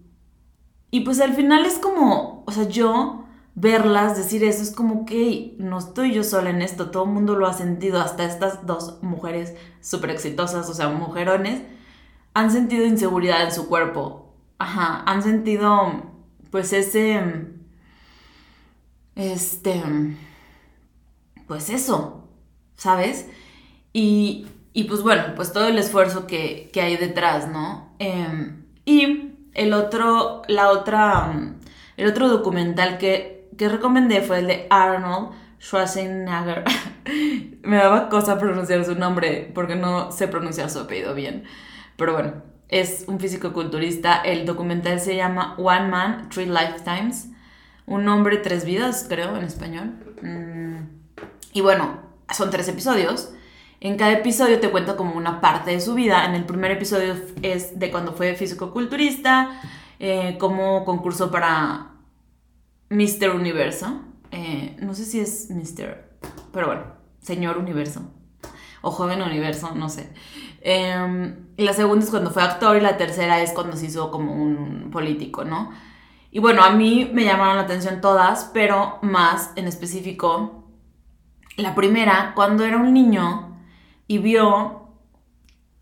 y 0.90 1.00
pues 1.00 1.20
al 1.20 1.34
final 1.34 1.66
es 1.66 1.78
como, 1.78 2.44
o 2.46 2.52
sea, 2.52 2.68
yo 2.68 3.24
verlas, 3.54 4.16
decir 4.16 4.44
eso, 4.44 4.62
es 4.62 4.70
como 4.70 5.04
que 5.04 5.54
no 5.58 5.78
estoy 5.78 6.14
yo 6.14 6.24
sola 6.24 6.50
en 6.50 6.62
esto, 6.62 6.90
todo 6.90 7.04
el 7.04 7.10
mundo 7.10 7.36
lo 7.36 7.46
ha 7.46 7.52
sentido, 7.52 8.00
hasta 8.00 8.24
estas 8.24 8.66
dos 8.66 8.98
mujeres 9.02 9.54
súper 9.80 10.10
exitosas, 10.10 10.68
o 10.70 10.74
sea, 10.74 10.88
mujerones 10.88 11.62
han 12.34 12.50
sentido 12.50 12.84
inseguridad 12.84 13.42
en 13.42 13.52
su 13.52 13.68
cuerpo. 13.68 14.34
Ajá, 14.58 15.02
han 15.06 15.22
sentido 15.22 16.12
pues 16.50 16.72
ese, 16.72 17.20
este, 19.16 19.82
pues 21.46 21.70
eso, 21.70 22.28
¿sabes? 22.76 23.28
Y, 23.92 24.46
y 24.72 24.84
pues 24.84 25.02
bueno, 25.02 25.34
pues 25.34 25.52
todo 25.52 25.66
el 25.66 25.78
esfuerzo 25.78 26.26
que, 26.26 26.70
hay 26.74 26.96
detrás, 26.96 27.48
¿no? 27.48 27.94
Em, 27.98 28.64
y 28.84 29.32
el 29.54 29.72
otro, 29.72 30.42
la 30.48 30.70
otra, 30.70 31.32
el 31.96 32.06
otro 32.06 32.28
documental 32.28 32.98
que, 32.98 33.48
que 33.56 33.68
recomendé 33.68 34.20
fue 34.22 34.40
el 34.40 34.46
de 34.46 34.66
Arnold 34.70 35.30
Schwarzenegger. 35.60 36.64
Me 37.62 37.76
daba 37.76 38.08
cosa 38.08 38.38
pronunciar 38.38 38.84
su 38.84 38.94
nombre 38.94 39.50
porque 39.54 39.76
no 39.76 40.12
sé 40.12 40.28
pronunciar 40.28 40.70
su 40.70 40.80
apellido 40.80 41.14
bien. 41.14 41.44
Pero 41.96 42.12
bueno, 42.12 42.34
es 42.68 43.04
un 43.06 43.20
físico-culturista. 43.20 44.16
El 44.22 44.46
documental 44.46 45.00
se 45.00 45.16
llama 45.16 45.54
One 45.58 45.88
Man, 45.88 46.28
Three 46.30 46.46
Lifetimes. 46.46 47.28
Un 47.86 48.08
hombre, 48.08 48.38
tres 48.38 48.64
vidas, 48.64 49.06
creo, 49.08 49.36
en 49.36 49.44
español. 49.44 49.92
Mm, 50.22 50.84
y 51.52 51.60
bueno, 51.60 52.00
son 52.32 52.50
tres 52.50 52.68
episodios. 52.68 53.32
En 53.80 53.96
cada 53.96 54.12
episodio 54.12 54.60
te 54.60 54.70
cuento 54.70 54.96
como 54.96 55.16
una 55.16 55.40
parte 55.40 55.72
de 55.72 55.80
su 55.80 55.94
vida. 55.94 56.24
En 56.24 56.34
el 56.34 56.44
primer 56.44 56.70
episodio 56.70 57.16
es 57.42 57.78
de 57.78 57.90
cuando 57.90 58.12
fue 58.12 58.34
físico-culturista, 58.34 59.60
eh, 59.98 60.36
cómo 60.38 60.84
concursó 60.84 61.30
para 61.30 61.90
Mr. 62.90 63.30
Universo. 63.34 64.00
Eh, 64.30 64.76
no 64.80 64.94
sé 64.94 65.04
si 65.04 65.20
es 65.20 65.50
Mr. 65.50 66.12
Pero 66.52 66.68
bueno, 66.68 66.84
Señor 67.20 67.58
Universo. 67.58 68.02
O 68.82 68.90
Joven 68.90 69.20
Universo, 69.20 69.74
no 69.74 69.88
sé. 69.88 70.12
Y 70.64 71.64
la 71.64 71.72
segunda 71.72 72.04
es 72.04 72.10
cuando 72.10 72.30
fue 72.30 72.42
actor 72.42 72.76
y 72.76 72.80
la 72.80 72.96
tercera 72.96 73.40
es 73.42 73.52
cuando 73.52 73.76
se 73.76 73.86
hizo 73.86 74.10
como 74.10 74.34
un 74.34 74.90
político, 74.90 75.44
¿no? 75.44 75.72
Y 76.30 76.38
bueno, 76.38 76.62
a 76.62 76.70
mí 76.70 77.10
me 77.12 77.24
llamaron 77.24 77.56
la 77.56 77.62
atención 77.62 78.00
todas, 78.00 78.50
pero 78.54 78.98
más 79.02 79.52
en 79.56 79.66
específico, 79.66 80.64
la 81.56 81.74
primera, 81.74 82.32
cuando 82.34 82.64
era 82.64 82.78
un 82.78 82.94
niño 82.94 83.58
y 84.06 84.18
vio 84.18 84.82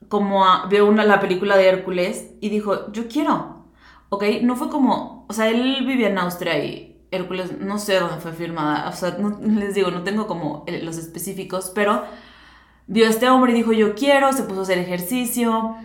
como 0.08 0.44
vio 0.68 0.86
una, 0.86 1.04
la 1.04 1.20
película 1.20 1.56
de 1.56 1.68
Hércules 1.68 2.32
y 2.40 2.48
dijo, 2.48 2.90
yo 2.90 3.06
quiero, 3.06 3.66
¿ok? 4.08 4.24
No 4.42 4.56
fue 4.56 4.68
como, 4.68 5.24
o 5.28 5.32
sea, 5.32 5.48
él 5.48 5.86
vivía 5.86 6.08
en 6.08 6.18
Austria 6.18 6.64
y 6.64 7.06
Hércules, 7.12 7.60
no 7.60 7.78
sé 7.78 8.00
dónde 8.00 8.20
fue 8.20 8.32
filmada, 8.32 8.88
o 8.88 8.92
sea, 8.92 9.16
les 9.40 9.74
digo, 9.74 9.92
no 9.92 10.02
tengo 10.02 10.26
como 10.26 10.64
los 10.66 10.96
específicos, 10.98 11.70
pero 11.74 12.02
vio 12.90 13.06
a 13.06 13.10
este 13.10 13.30
hombre 13.30 13.52
y 13.52 13.54
dijo, 13.54 13.72
yo 13.72 13.94
quiero, 13.94 14.32
se 14.32 14.42
puso 14.42 14.60
a 14.60 14.62
hacer 14.64 14.78
ejercicio. 14.78 15.76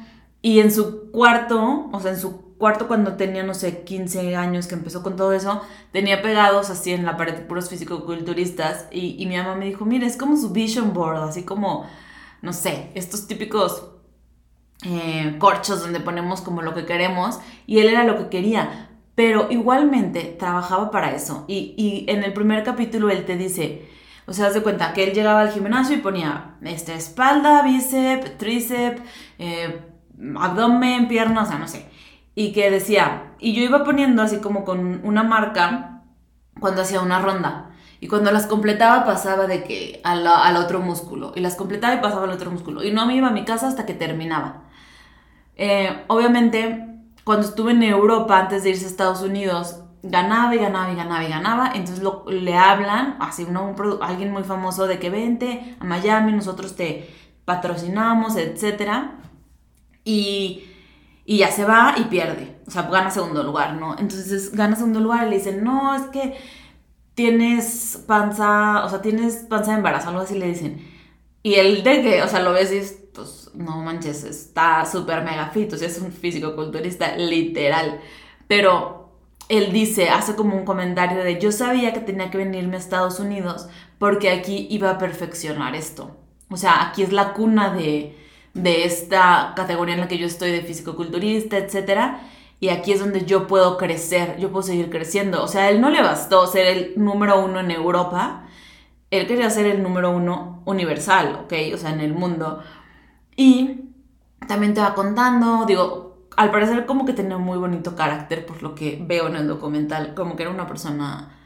Y 0.42 0.60
en 0.60 0.72
su 0.72 1.12
cuarto, 1.12 1.90
o 1.92 2.00
sea, 2.00 2.12
en 2.12 2.20
su 2.20 2.56
cuarto 2.58 2.88
cuando 2.88 3.14
tenía, 3.14 3.44
no 3.44 3.54
sé, 3.54 3.84
15 3.84 4.36
años 4.36 4.68
que 4.68 4.76
empezó 4.76 5.04
con 5.04 5.16
todo 5.16 5.32
eso, 5.34 5.62
tenía 5.92 6.22
pegados 6.22 6.70
así 6.70 6.94
en 6.94 7.06
la 7.06 7.16
pared 7.16 7.46
puros 7.48 7.70
físico-culturistas 7.70 8.88
y, 8.92 9.16
y 9.22 9.26
mi 9.28 9.38
mamá 9.38 9.56
me 9.56 9.66
dijo, 9.66 9.86
mira, 9.86 10.08
es 10.08 10.18
como 10.18 10.36
su 10.36 10.50
vision 10.50 10.94
board, 10.94 11.18
así 11.30 11.44
como, 11.44 11.86
no 12.42 12.54
sé, 12.54 12.92
estos 12.96 13.28
típicos 13.28 13.92
eh, 14.84 15.36
corchos 15.38 15.82
donde 15.82 16.00
ponemos 16.00 16.42
como 16.42 16.62
lo 16.64 16.74
que 16.74 16.86
queremos. 16.86 17.40
Y 17.68 17.80
él 17.80 17.90
era 17.90 18.04
lo 18.04 18.18
que 18.18 18.30
quería, 18.30 18.90
pero 19.14 19.48
igualmente 19.52 20.36
trabajaba 20.40 20.90
para 20.90 21.14
eso. 21.16 21.46
Y, 21.48 21.76
y 21.78 22.12
en 22.12 22.24
el 22.24 22.34
primer 22.34 22.64
capítulo 22.64 23.12
él 23.12 23.26
te 23.26 23.38
dice, 23.38 23.88
o 24.28 24.34
sea, 24.34 24.48
haz 24.48 24.54
de 24.54 24.62
cuenta 24.62 24.94
que 24.94 25.04
él 25.04 25.14
llegaba 25.14 25.42
al 25.42 25.52
gimnasio 25.52 25.96
y 25.96 26.00
ponía 26.00 26.56
esta 26.64 26.94
espalda, 26.94 27.62
bíceps, 27.64 28.38
tríceps, 28.38 29.02
eh, 29.40 29.82
abdomen, 30.38 31.08
piernas, 31.08 31.48
o 31.48 31.52
sea, 31.52 31.60
no 31.60 31.68
sé 31.68 31.96
y 32.36 32.52
que 32.52 32.70
decía, 32.70 33.32
y 33.40 33.54
yo 33.54 33.64
iba 33.64 33.86
poniendo 33.86 34.22
así 34.22 34.40
como 34.40 34.66
con 34.66 35.02
una 35.06 35.24
marca 35.24 36.04
cuando 36.60 36.82
hacía 36.82 37.02
una 37.02 37.20
ronda. 37.20 37.72
Y 38.02 38.08
cuando 38.10 38.30
las 38.32 38.46
completaba 38.46 39.06
pasaba 39.06 39.48
de 39.48 39.64
que 39.64 40.02
al, 40.04 40.28
al, 40.28 40.58
otro 40.58 40.82
músculo. 40.82 41.32
Y 41.36 41.40
las 41.40 41.56
completaba 41.56 41.96
y 41.96 42.02
pasaba 42.02 42.26
al 42.26 42.32
otro 42.32 42.52
músculo. 42.52 42.84
Y 42.84 42.92
no 42.92 43.06
me 43.08 43.16
iba 43.16 43.30
a 43.30 43.32
mi 43.32 43.46
casa 43.46 43.68
hasta 43.68 43.86
que 43.86 43.94
terminaba. 43.94 44.64
Eh, 45.56 46.04
obviamente, 46.08 46.88
cuando 47.24 47.48
estuve 47.48 47.72
en 47.72 47.84
Europa 47.84 48.38
antes 48.38 48.64
de 48.64 48.72
irse 48.72 48.86
a 48.86 48.90
Estados 48.90 49.22
Unidos, 49.22 49.80
ganaba 50.10 50.56
y 50.56 50.60
ganaba 50.60 50.92
y 50.92 50.96
ganaba 50.96 51.24
y 51.24 51.30
ganaba. 51.30 51.72
Entonces 51.76 52.04
lo, 52.04 52.26
le 52.30 52.58
hablan, 52.58 53.18
así 53.20 53.44
un, 53.44 53.58
alguien 54.02 54.32
muy 54.32 54.44
famoso 54.44 54.88
de 54.88 55.00
que 55.00 55.10
vente 55.10 55.76
a 55.80 55.84
Miami, 55.84 56.34
nosotros 56.34 56.76
te 56.76 57.10
patrocinamos, 57.46 58.36
etc. 58.38 58.92
Y 60.04 60.64
y 61.26 61.40
ya 61.40 61.52
se 61.52 61.66
va 61.66 61.96
y 61.98 62.04
pierde, 62.06 62.58
o 62.68 62.72
sea, 62.72 62.84
gana 62.84 63.10
segundo 63.10 63.42
lugar, 63.44 63.74
¿no? 63.76 63.96
Entonces 63.98 64.52
gana 64.56 64.76
segundo 64.76 65.00
lugar 65.00 65.26
y 65.28 65.32
le 65.32 65.38
dicen, 65.38 65.64
no, 65.64 65.96
es 65.96 66.04
que 66.04 66.38
tienes 67.16 68.04
panza, 68.08 68.86
o 68.86 68.90
sea, 68.90 69.02
tienes 69.02 69.38
panza 69.50 69.72
de 69.72 69.78
embarazo, 69.78 70.10
algo 70.10 70.22
así 70.22 70.38
le 70.38 70.48
dicen. 70.48 70.88
Y 71.42 71.56
él 71.56 71.84
de 71.84 72.02
que, 72.04 72.24
o 72.24 72.28
sea, 72.28 72.42
lo 72.42 72.54
ves 72.54 72.72
y 72.72 72.78
es, 72.78 73.00
pues, 73.14 73.52
no 73.56 73.78
manches, 73.78 74.24
está 74.24 74.86
súper 74.86 75.24
mega 75.24 75.50
fit, 75.50 75.74
o 75.74 75.78
sea, 75.78 75.88
es 75.88 76.00
un 76.00 76.12
físico 76.12 76.56
culturista 76.56 77.16
literal. 77.18 78.02
Pero 78.48 79.05
él 79.50 79.72
dice, 79.72 80.10
hace 80.10 80.36
como 80.36 80.58
un 80.58 80.66
comentario 80.66 81.24
de, 81.24 81.40
yo 81.40 81.52
sabía 81.52 81.94
que 81.94 82.00
tenía 82.00 82.32
que 82.32 82.38
venirme 82.38 82.76
a 82.76 82.80
Estados 82.80 83.20
Unidos 83.20 83.68
porque 84.00 84.32
aquí 84.32 84.68
iba 84.70 84.90
a 84.92 84.98
perfeccionar 84.98 85.76
esto. 85.76 86.18
O 86.50 86.58
sea, 86.58 86.88
aquí 86.88 87.04
es 87.04 87.12
la 87.12 87.34
cuna 87.34 87.74
de, 87.74 88.18
de 88.54 88.86
esta 88.86 89.54
categoría 89.56 89.96
en 89.96 90.02
la 90.02 90.08
que 90.08 90.18
yo 90.18 90.28
estoy 90.28 90.52
de 90.52 90.62
físico-culturista, 90.62 91.58
etc. 91.58 92.16
Y 92.60 92.70
aquí 92.70 92.92
es 92.94 93.00
donde 93.00 93.26
yo 93.26 93.48
puedo 93.48 93.78
crecer, 93.78 94.38
yo 94.40 94.52
puedo 94.52 94.64
seguir 94.64 94.90
creciendo. 94.90 95.44
O 95.44 95.48
sea, 95.48 95.70
él 95.70 95.82
no 95.82 95.90
le 95.90 96.02
bastó 96.02 96.48
ser 96.48 96.68
el 96.68 96.94
número 96.98 97.44
uno 97.44 97.60
en 97.60 97.72
Europa, 97.72 98.48
él 99.12 99.28
quería 99.28 99.50
ser 99.50 99.68
el 99.68 99.84
número 99.84 100.12
uno 100.12 100.62
universal, 100.66 101.42
¿ok? 101.44 101.54
O 101.74 101.78
sea, 101.78 101.92
en 101.92 102.02
el 102.02 102.14
mundo. 102.14 102.64
Y 103.36 103.82
también 104.48 104.74
te 104.74 104.82
va 104.82 104.94
contando, 104.96 105.66
digo, 105.66 106.05
al 106.38 106.52
parecer 106.52 106.86
como 106.86 107.06
que 107.06 107.14
tenía 107.14 107.38
muy 107.38 107.58
bonito 107.58 107.96
carácter, 107.96 108.46
por 108.46 108.62
lo 108.64 108.76
que 108.76 109.00
veo 109.02 109.28
en 109.28 109.36
el 109.36 109.48
documental, 109.48 110.14
como 110.14 110.36
que 110.36 110.44
era 110.44 110.52
una 110.52 110.68
persona 110.68 111.38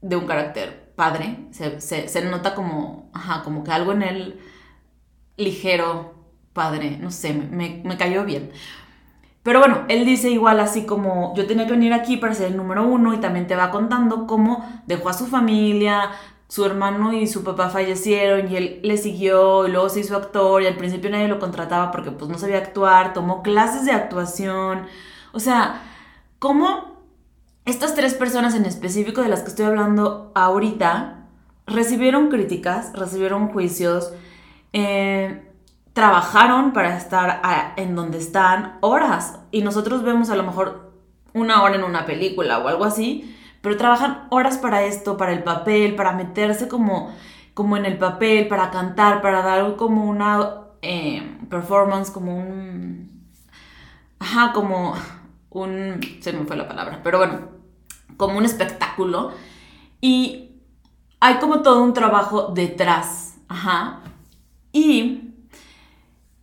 de 0.00 0.16
un 0.16 0.26
carácter 0.26 0.92
padre, 0.96 1.48
se, 1.50 1.80
se 1.80 2.24
nota 2.24 2.54
como, 2.54 3.10
ajá, 3.12 3.42
como 3.42 3.64
que 3.64 3.70
algo 3.70 3.92
en 3.92 4.02
él 4.02 4.40
ligero, 5.36 6.14
padre, 6.52 6.98
no 7.00 7.10
sé, 7.10 7.34
me, 7.34 7.82
cayó 7.96 8.24
bien. 8.24 8.50
Pero 9.42 9.60
bueno, 9.60 9.84
él 9.88 10.04
dice 10.04 10.30
igual 10.30 10.58
así 10.58 10.86
como 10.86 11.32
yo 11.36 11.46
tenía 11.46 11.66
que 11.66 11.72
venir 11.72 11.92
aquí 11.92 12.16
para 12.16 12.34
ser 12.34 12.48
el 12.48 12.56
número 12.56 12.84
uno 12.84 13.14
y 13.14 13.18
también 13.18 13.46
te 13.46 13.54
va 13.54 13.70
contando 13.70 14.26
cómo 14.26 14.66
dejó 14.86 15.08
a 15.10 15.12
su 15.12 15.26
familia, 15.26 16.10
su 16.48 16.64
hermano 16.64 17.12
y 17.12 17.26
su 17.26 17.42
papá 17.42 17.70
fallecieron 17.70 18.50
y 18.50 18.56
él 18.56 18.80
le 18.82 18.96
siguió 18.96 19.66
y 19.66 19.72
luego 19.72 19.88
se 19.88 20.00
hizo 20.00 20.16
actor 20.16 20.62
y 20.62 20.66
al 20.66 20.76
principio 20.76 21.10
nadie 21.10 21.28
lo 21.28 21.38
contrataba 21.38 21.90
porque 21.90 22.12
pues 22.12 22.30
no 22.30 22.38
sabía 22.38 22.58
actuar, 22.58 23.12
tomó 23.12 23.42
clases 23.42 23.84
de 23.84 23.92
actuación. 23.92 24.86
O 25.32 25.40
sea, 25.40 25.82
cómo 26.38 26.96
estas 27.64 27.94
tres 27.94 28.14
personas 28.14 28.54
en 28.54 28.64
específico 28.64 29.22
de 29.22 29.28
las 29.28 29.42
que 29.42 29.48
estoy 29.48 29.66
hablando 29.66 30.30
ahorita 30.34 31.26
recibieron 31.66 32.28
críticas, 32.28 32.92
recibieron 32.94 33.48
juicios. 33.48 34.12
Eh, 34.72 35.42
trabajaron 35.96 36.74
para 36.74 36.96
estar 36.96 37.40
en 37.76 37.94
donde 37.96 38.18
están 38.18 38.76
horas 38.82 39.38
y 39.50 39.62
nosotros 39.62 40.02
vemos 40.02 40.28
a 40.28 40.36
lo 40.36 40.42
mejor 40.42 40.92
una 41.32 41.62
hora 41.62 41.74
en 41.74 41.84
una 41.84 42.04
película 42.04 42.58
o 42.58 42.68
algo 42.68 42.84
así, 42.84 43.34
pero 43.66 43.78
trabajan 43.78 44.28
horas 44.30 44.58
para 44.58 44.84
esto, 44.84 45.16
para 45.16 45.32
el 45.32 45.42
papel, 45.42 45.96
para 45.96 46.12
meterse 46.12 46.68
como, 46.68 47.12
como 47.52 47.76
en 47.76 47.84
el 47.84 47.98
papel, 47.98 48.46
para 48.46 48.70
cantar, 48.70 49.20
para 49.20 49.42
dar 49.42 49.74
como 49.74 50.04
una 50.04 50.68
eh, 50.82 51.36
performance, 51.50 52.12
como 52.12 52.36
un... 52.36 53.28
Ajá, 54.20 54.52
como 54.52 54.94
un... 55.50 55.98
se 56.20 56.32
me 56.32 56.44
fue 56.44 56.54
la 56.54 56.68
palabra, 56.68 57.00
pero 57.02 57.18
bueno, 57.18 57.40
como 58.16 58.38
un 58.38 58.44
espectáculo. 58.44 59.32
Y 60.00 60.60
hay 61.18 61.38
como 61.38 61.62
todo 61.62 61.82
un 61.82 61.92
trabajo 61.92 62.52
detrás, 62.54 63.38
ajá. 63.48 63.98
Y 64.70 65.34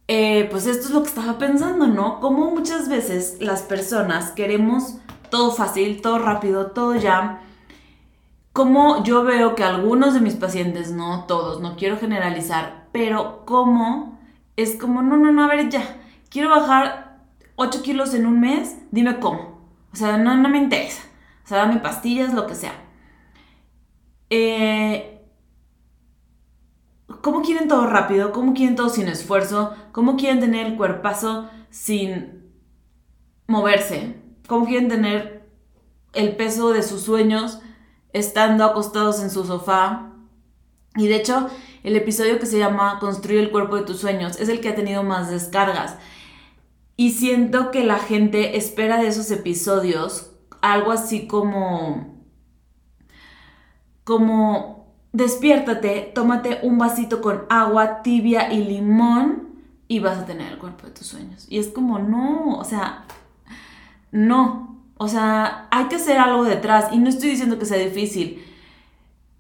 eh, 0.10 0.50
pues 0.52 0.68
esto 0.68 0.88
es 0.88 0.94
lo 0.94 1.04
que 1.04 1.08
estaba 1.08 1.38
pensando, 1.38 1.88
¿no? 1.88 2.20
Como 2.20 2.52
muchas 2.52 2.90
veces 2.90 3.38
las 3.40 3.62
personas 3.62 4.32
queremos 4.32 4.98
todo 5.34 5.50
fácil, 5.50 6.00
todo 6.00 6.20
rápido, 6.20 6.68
todo 6.68 6.94
ya. 6.96 7.42
Como 8.52 9.04
yo 9.04 9.24
veo 9.24 9.56
que 9.56 9.64
algunos 9.64 10.14
de 10.14 10.20
mis 10.20 10.36
pacientes, 10.36 10.92
no 10.92 11.26
todos, 11.26 11.60
no 11.60 11.76
quiero 11.76 11.98
generalizar, 11.98 12.88
pero 12.92 13.44
como 13.44 14.20
es 14.58 14.76
como, 14.76 15.02
no, 15.02 15.18
no, 15.18 15.32
no, 15.32 15.44
a 15.44 15.48
ver, 15.48 15.70
ya, 15.70 15.98
quiero 16.30 16.52
bajar 16.52 17.26
8 17.56 17.82
kilos 17.82 18.14
en 18.14 18.28
un 18.28 18.42
mes, 18.42 18.78
dime 18.92 19.20
cómo. 19.20 19.60
O 19.92 19.96
sea, 19.96 20.18
no, 20.18 20.36
no 20.36 20.50
me 20.50 20.60
interesa. 20.60 21.02
O 21.44 21.48
sea, 21.48 21.58
dame 21.58 21.80
pastillas, 21.80 22.36
lo 22.36 22.46
que 22.46 22.54
sea. 22.54 22.76
Eh, 24.30 25.20
¿Cómo 27.24 27.42
quieren 27.42 27.68
todo 27.68 27.88
rápido? 27.88 28.32
¿Cómo 28.34 28.54
quieren 28.54 28.76
todo 28.76 28.90
sin 28.90 29.08
esfuerzo? 29.08 29.76
¿Cómo 29.94 30.16
quieren 30.16 30.40
tener 30.40 30.68
el 30.68 30.78
cuerpazo 30.78 31.50
sin 31.72 32.52
moverse? 33.48 34.23
¿Cómo 34.54 34.68
quieren 34.68 34.88
tener 34.88 35.50
el 36.14 36.36
peso 36.36 36.74
de 36.74 36.84
sus 36.84 37.02
sueños 37.02 37.58
estando 38.12 38.64
acostados 38.64 39.20
en 39.24 39.32
su 39.32 39.46
sofá? 39.46 40.12
Y 40.96 41.08
de 41.08 41.16
hecho, 41.16 41.50
el 41.82 41.96
episodio 41.96 42.38
que 42.38 42.46
se 42.46 42.60
llama 42.60 43.00
Construye 43.00 43.40
el 43.40 43.50
cuerpo 43.50 43.78
de 43.78 43.82
tus 43.82 43.98
sueños 43.98 44.40
es 44.40 44.50
el 44.50 44.62
que 44.62 44.70
ha 44.70 44.76
tenido 44.76 45.02
más 45.02 45.32
descargas. 45.32 45.98
Y 46.98 47.14
siento 47.14 47.72
que 47.72 47.84
la 47.84 47.98
gente 47.98 48.56
espera 48.56 48.98
de 49.02 49.08
esos 49.08 49.32
episodios 49.32 50.30
algo 50.62 50.92
así 50.92 51.26
como... 51.26 52.24
Como... 54.04 54.94
Despiértate, 55.14 56.12
tómate 56.14 56.60
un 56.62 56.78
vasito 56.78 57.22
con 57.22 57.46
agua 57.50 58.04
tibia 58.04 58.54
y 58.54 58.64
limón 58.64 59.64
y 59.88 59.98
vas 59.98 60.20
a 60.20 60.26
tener 60.28 60.54
el 60.54 60.60
cuerpo 60.60 60.86
de 60.86 60.94
tus 60.94 61.08
sueños. 61.08 61.48
Y 61.50 61.58
es 61.58 61.70
como, 61.70 61.98
no, 61.98 62.60
o 62.60 62.64
sea, 62.64 63.08
no. 64.14 64.86
O 64.96 65.08
sea, 65.10 65.68
hay 65.72 65.86
que 65.86 65.98
hacer 65.98 66.18
algo 66.18 66.46
detrás. 66.46 66.94
Y 66.94 67.00
no 67.00 67.10
estoy 67.10 67.32
diciendo 67.32 67.60
que 67.60 67.66
sea 67.66 67.78
difícil 67.78 68.42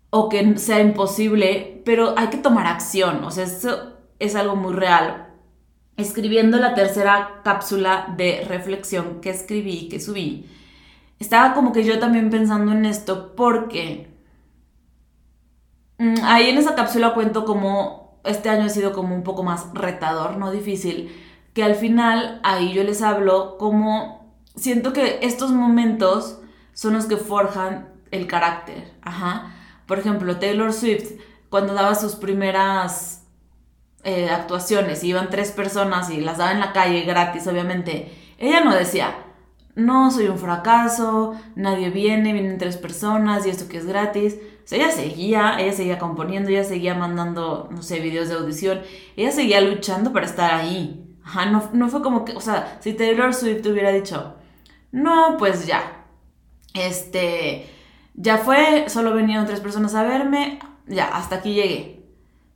o 0.09 0.29
que 0.29 0.57
sea 0.57 0.81
imposible, 0.81 1.81
pero 1.85 2.15
hay 2.17 2.27
que 2.27 2.37
tomar 2.37 2.67
acción. 2.67 3.23
O 3.23 3.31
sea, 3.31 3.45
eso 3.45 3.93
es 4.19 4.35
algo 4.35 4.55
muy 4.55 4.73
real. 4.73 5.29
Escribiendo 5.95 6.57
la 6.57 6.73
tercera 6.73 7.41
cápsula 7.43 8.13
de 8.17 8.45
reflexión 8.47 9.21
que 9.21 9.29
escribí, 9.29 9.85
y 9.85 9.89
que 9.89 9.99
subí, 9.99 10.49
estaba 11.19 11.53
como 11.53 11.71
que 11.71 11.83
yo 11.83 11.99
también 11.99 12.29
pensando 12.29 12.71
en 12.71 12.85
esto 12.85 13.35
porque 13.35 14.09
mm, 15.99 16.15
ahí 16.23 16.49
en 16.49 16.57
esa 16.57 16.75
cápsula 16.75 17.13
cuento 17.13 17.45
como 17.45 18.19
este 18.25 18.49
año 18.49 18.65
ha 18.65 18.69
sido 18.69 18.91
como 18.93 19.15
un 19.15 19.23
poco 19.23 19.43
más 19.43 19.67
retador, 19.73 20.37
no 20.37 20.51
difícil, 20.51 21.11
que 21.53 21.63
al 21.63 21.75
final 21.75 22.39
ahí 22.43 22.73
yo 22.73 22.83
les 22.83 23.01
hablo 23.01 23.57
como 23.57 24.22
siento 24.55 24.93
que 24.93 25.19
estos 25.21 25.51
momentos 25.51 26.39
son 26.73 26.93
los 26.93 27.05
que 27.05 27.17
forjan 27.17 27.89
el 28.11 28.27
carácter, 28.27 28.93
ajá 29.01 29.53
por 29.85 29.99
ejemplo, 29.99 30.37
Taylor 30.37 30.73
Swift, 30.73 31.19
cuando 31.49 31.73
daba 31.73 31.95
sus 31.95 32.15
primeras 32.15 33.25
eh, 34.03 34.29
actuaciones, 34.29 35.03
iban 35.03 35.29
tres 35.29 35.51
personas 35.51 36.09
y 36.09 36.21
las 36.21 36.37
daba 36.37 36.51
en 36.51 36.59
la 36.59 36.73
calle 36.73 37.01
gratis, 37.01 37.47
obviamente, 37.47 38.11
ella 38.37 38.61
no 38.61 38.73
decía, 38.73 39.15
no, 39.75 40.11
soy 40.11 40.27
un 40.27 40.37
fracaso, 40.37 41.35
nadie 41.55 41.89
viene, 41.89 42.33
vienen 42.33 42.57
tres 42.57 42.77
personas 42.77 43.45
y 43.45 43.49
esto 43.49 43.67
que 43.67 43.77
es 43.77 43.85
gratis. 43.85 44.37
O 44.63 44.67
sea, 44.67 44.77
ella 44.77 44.91
seguía, 44.91 45.57
ella 45.59 45.73
seguía 45.73 45.99
componiendo, 45.99 46.49
ella 46.49 46.63
seguía 46.63 46.93
mandando, 46.93 47.67
no 47.71 47.81
sé, 47.81 47.99
videos 47.99 48.29
de 48.29 48.35
audición, 48.35 48.81
ella 49.17 49.31
seguía 49.31 49.61
luchando 49.61 50.13
para 50.13 50.25
estar 50.25 50.53
ahí. 50.53 51.15
Ajá, 51.23 51.47
no, 51.47 51.69
no 51.73 51.89
fue 51.89 52.01
como 52.01 52.23
que, 52.23 52.33
o 52.33 52.41
sea, 52.41 52.77
si 52.81 52.93
Taylor 52.93 53.33
Swift 53.33 53.65
hubiera 53.65 53.91
dicho, 53.91 54.35
no, 54.93 55.37
pues 55.39 55.65
ya, 55.65 56.05
este, 56.75 57.67
ya 58.13 58.37
fue, 58.37 58.85
solo 58.87 59.13
venían 59.13 59.47
tres 59.47 59.59
personas 59.59 59.95
a 59.95 60.03
verme, 60.03 60.59
ya, 60.87 61.07
hasta 61.07 61.37
aquí 61.37 61.55
llegué. 61.55 62.05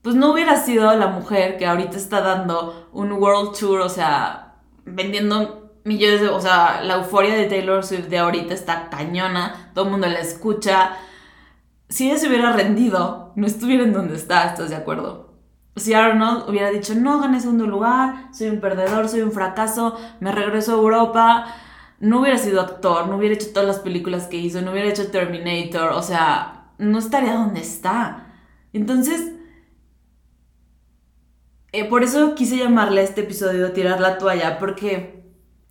Pues 0.04 0.16
no 0.16 0.32
hubiera 0.32 0.56
sido 0.56 0.94
la 0.96 1.08
mujer 1.08 1.58
que 1.58 1.66
ahorita 1.66 1.98
está 1.98 2.22
dando 2.22 2.90
un 2.94 3.12
world 3.14 3.58
tour, 3.58 3.82
o 3.82 3.90
sea, 3.90 4.60
vendiendo 4.86 5.72
millones 5.84 6.22
de, 6.22 6.30
o 6.30 6.40
sea, 6.40 6.82
la 6.84 6.98
euforia 6.98 7.34
de 7.34 7.46
Taylor 7.46 7.84
Swift 7.84 8.08
de 8.08 8.20
ahorita 8.20 8.54
está 8.54 8.90
cañona, 8.90 9.72
todo 9.74 9.86
el 9.86 9.92
mundo 9.92 10.08
la 10.08 10.20
escucha. 10.20 10.92
Si 11.90 12.08
ella 12.08 12.20
se 12.20 12.28
hubiera 12.28 12.54
rendido, 12.54 13.34
no 13.36 13.48
estuviera 13.48 13.84
en 13.84 13.94
donde 13.94 14.16
está, 14.16 14.46
¿estás 14.46 14.70
de 14.70 14.76
acuerdo? 14.76 15.34
Si 15.76 15.96
Arnold 15.96 16.48
hubiera 16.48 16.70
dicho, 16.70 16.94
no 16.94 17.20
gané 17.20 17.40
segundo 17.40 17.66
lugar, 17.66 18.30
soy 18.32 18.50
un 18.50 18.60
perdedor, 18.60 19.10
soy 19.10 19.22
un 19.22 19.32
fracaso, 19.32 19.98
me 20.20 20.32
regreso 20.32 20.74
a 20.74 20.76
Europa, 20.76 21.56
no 22.00 22.22
hubiera 22.22 22.38
sido 22.38 22.62
actor, 22.62 23.08
no 23.08 23.18
hubiera 23.18 23.36
hecho 23.36 23.52
todas 23.52 23.68
las 23.68 23.80
películas 23.80 24.28
que 24.28 24.38
hizo, 24.38 24.62
no 24.62 24.72
hubiera 24.72 24.90
hecho 24.90 25.10
Terminator, 25.10 25.92
o 25.94 26.04
sea, 26.04 26.72
no 26.78 27.00
estaría 27.00 27.34
donde 27.34 27.62
está. 27.62 28.36
Entonces, 28.74 29.32
eh, 31.72 31.86
por 31.86 32.04
eso 32.04 32.36
quise 32.36 32.58
llamarle 32.58 33.02
a 33.02 33.04
este 33.04 33.22
episodio 33.22 33.72
Tirar 33.74 34.00
la 34.00 34.18
toalla, 34.18 34.60
porque 34.60 35.24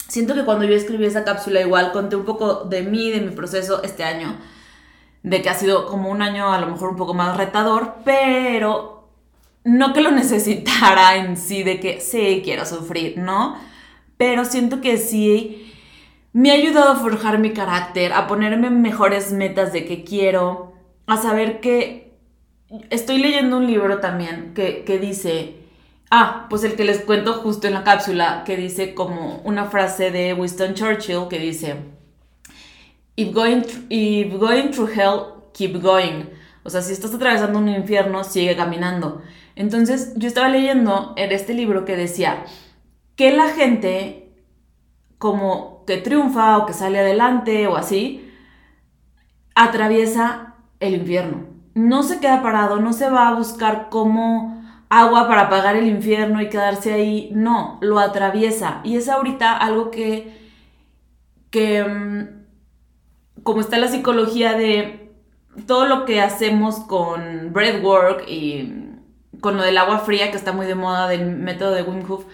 siento 0.09 0.35
que 0.35 0.45
cuando 0.45 0.65
yo 0.65 0.75
escribí 0.75 1.05
esa 1.05 1.25
cápsula 1.25 1.61
igual 1.61 1.93
conté 1.93 2.17
un 2.17 2.25
poco 2.25 2.65
de 2.65 2.83
mí, 2.83 3.11
de 3.11 3.21
mi 3.21 3.31
proceso 3.31 3.83
este 3.83 4.05
año, 4.05 4.37
de 5.23 5.43
que 5.43 5.49
ha 5.49 5.55
sido 5.55 5.87
como 5.87 6.11
un 6.11 6.23
año 6.23 6.53
a 6.53 6.61
lo 6.61 6.69
mejor 6.69 6.91
un 6.91 6.97
poco 6.97 7.15
más 7.15 7.37
retador, 7.37 7.97
pero 8.05 9.09
no 9.65 9.93
que 9.93 10.01
lo 10.01 10.11
necesitara 10.13 11.17
en 11.17 11.37
sí, 11.37 11.63
de 11.63 11.79
que 11.79 12.01
sí, 12.01 12.43
quiero 12.45 12.67
sufrir, 12.67 13.19
¿no? 13.19 13.57
Pero 14.17 14.45
siento 14.45 14.81
que 14.81 14.97
sí 14.99 15.66
me 16.37 16.51
ha 16.51 16.55
ayudado 16.55 16.91
a 16.91 16.97
forjar 16.97 17.39
mi 17.39 17.55
carácter, 17.55 18.13
a 18.13 18.27
ponerme 18.27 18.69
mejores 18.69 19.33
metas 19.33 19.73
de 19.73 19.87
qué 19.87 20.05
quiero, 20.05 20.75
a 21.07 21.17
saber 21.17 21.61
que 21.61 22.13
estoy 22.91 23.17
leyendo 23.17 23.57
un 23.57 23.67
libro 23.67 24.01
también 24.01 24.53
que, 24.53 24.99
dice, 25.01 25.57
ah, 26.11 26.47
pues 26.51 26.63
el 26.63 26.77
que 26.77 26.85
les 26.85 26.99
cuento 26.99 27.33
justo 27.33 27.69
en 27.69 27.73
la 27.73 27.85
cápsula, 27.85 28.43
que 28.45 28.59
dice 28.59 28.93
como 28.93 29.41
una 29.45 29.71
frase 29.71 30.11
de 30.11 30.35
Winston 30.35 30.75
Churchill 30.75 31.29
que 31.31 31.39
dice, 31.39 31.77
if 33.17 33.33
going, 33.33 33.63
if 33.89 34.35
going 34.35 34.69
through 34.73 34.91
hell, 34.91 35.21
keep 35.55 35.81
going. 35.81 36.27
O 36.65 36.69
sea, 36.69 36.83
si 36.83 36.93
estás 36.93 37.15
atravesando 37.15 37.59
un 37.59 37.71
infierno, 37.71 38.25
sigue 38.25 38.55
caminando. 38.55 39.23
Entonces, 39.55 40.13
yo 40.17 40.29
estaba 40.29 40.51
leyendo 40.51 41.15
en 41.17 41.33
este 41.33 41.55
libro 41.55 41.87
que 41.87 41.97
decía 41.97 42.45
que 43.15 43.33
la 43.33 43.49
gente 43.49 44.35
como 45.17 45.76
que 45.87 45.99
triunfa 45.99 46.59
o 46.59 46.67
que 46.67 46.73
sale 46.73 46.99
adelante 47.01 47.67
o 47.67 47.77
así, 47.77 48.33
atraviesa 49.55 50.55
el 50.81 50.95
infierno. 50.95 51.47
No 51.75 52.03
se 52.03 52.21
queda 52.21 52.43
parado, 52.43 52.81
no 52.81 52.93
se 52.93 53.09
va 53.11 53.29
a 53.29 53.35
buscar 53.35 53.89
como 53.91 54.63
agua 54.89 55.29
para 55.29 55.43
apagar 55.43 55.77
el 55.77 55.87
infierno 55.87 56.41
y 56.41 56.49
quedarse 56.49 56.93
ahí. 56.93 57.31
No, 57.33 57.79
lo 57.81 57.99
atraviesa. 57.99 58.81
Y 58.85 58.97
es 58.97 59.09
ahorita 59.09 59.57
algo 59.57 59.91
que, 59.91 60.51
que 61.51 61.85
mm, 61.85 63.43
como 63.43 63.61
está 63.61 63.79
la 63.79 63.89
psicología 63.89 64.55
de 64.55 65.15
todo 65.67 65.87
lo 65.87 66.05
que 66.05 66.21
hacemos 66.21 66.81
con 66.81 67.53
breathwork 67.53 68.29
y 68.29 68.87
con 69.41 69.57
lo 69.57 69.63
del 69.63 69.79
agua 69.79 70.01
fría, 70.01 70.31
que 70.31 70.37
está 70.37 70.53
muy 70.53 70.67
de 70.67 70.75
moda 70.75 71.09
del 71.09 71.37
método 71.37 71.73
de 71.73 71.83
Wim 71.83 72.11
Hof, 72.11 72.25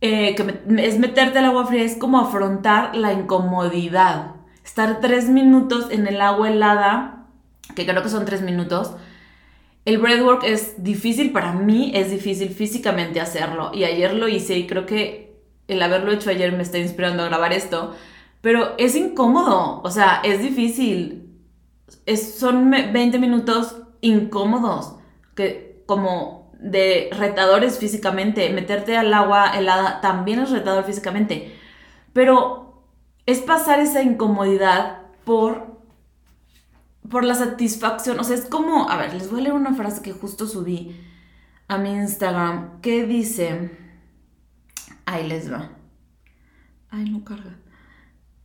eh, 0.00 0.36
es 0.78 0.98
meterte 0.98 1.38
al 1.38 1.46
agua 1.46 1.66
fría, 1.66 1.82
es 1.82 1.96
como 1.96 2.18
afrontar 2.18 2.94
la 2.96 3.12
incomodidad. 3.12 4.34
Estar 4.64 5.00
tres 5.00 5.28
minutos 5.28 5.90
en 5.90 6.06
el 6.06 6.20
agua 6.20 6.50
helada, 6.50 7.26
que 7.74 7.86
creo 7.86 8.02
que 8.02 8.08
son 8.08 8.24
tres 8.24 8.42
minutos. 8.42 8.92
El 9.84 9.98
breathwork 9.98 10.42
es 10.44 10.82
difícil 10.82 11.32
para 11.32 11.52
mí, 11.52 11.92
es 11.94 12.10
difícil 12.10 12.50
físicamente 12.50 13.20
hacerlo. 13.20 13.70
Y 13.72 13.84
ayer 13.84 14.14
lo 14.14 14.28
hice 14.28 14.58
y 14.58 14.66
creo 14.66 14.84
que 14.84 15.40
el 15.68 15.80
haberlo 15.80 16.12
hecho 16.12 16.30
ayer 16.30 16.52
me 16.52 16.62
está 16.62 16.78
inspirando 16.78 17.22
a 17.22 17.28
grabar 17.28 17.52
esto. 17.52 17.94
Pero 18.40 18.74
es 18.78 18.96
incómodo, 18.96 19.80
o 19.82 19.90
sea, 19.90 20.20
es 20.24 20.42
difícil. 20.42 21.30
Es, 22.04 22.34
son 22.38 22.70
20 22.70 23.18
minutos 23.18 23.76
incómodos, 24.00 24.96
que 25.34 25.82
como 25.86 26.35
de 26.60 27.10
retadores 27.12 27.78
físicamente. 27.78 28.50
Meterte 28.50 28.96
al 28.96 29.12
agua 29.12 29.56
helada 29.56 30.00
también 30.00 30.40
es 30.40 30.50
retador 30.50 30.84
físicamente. 30.84 31.54
Pero 32.12 32.84
es 33.26 33.40
pasar 33.40 33.80
esa 33.80 34.02
incomodidad 34.02 35.02
por, 35.24 35.80
por 37.08 37.24
la 37.24 37.34
satisfacción. 37.34 38.18
O 38.20 38.24
sea, 38.24 38.36
es 38.36 38.46
como, 38.46 38.88
a 38.88 38.96
ver, 38.96 39.14
les 39.14 39.30
voy 39.30 39.40
a 39.40 39.42
leer 39.44 39.54
una 39.54 39.74
frase 39.74 40.02
que 40.02 40.12
justo 40.12 40.46
subí 40.46 40.96
a 41.68 41.78
mi 41.78 41.92
Instagram 41.92 42.80
que 42.80 43.06
dice, 43.06 43.70
ahí 45.04 45.26
les 45.26 45.52
va. 45.52 45.70
Ay, 46.90 47.10
no 47.10 47.24
carga. 47.24 47.58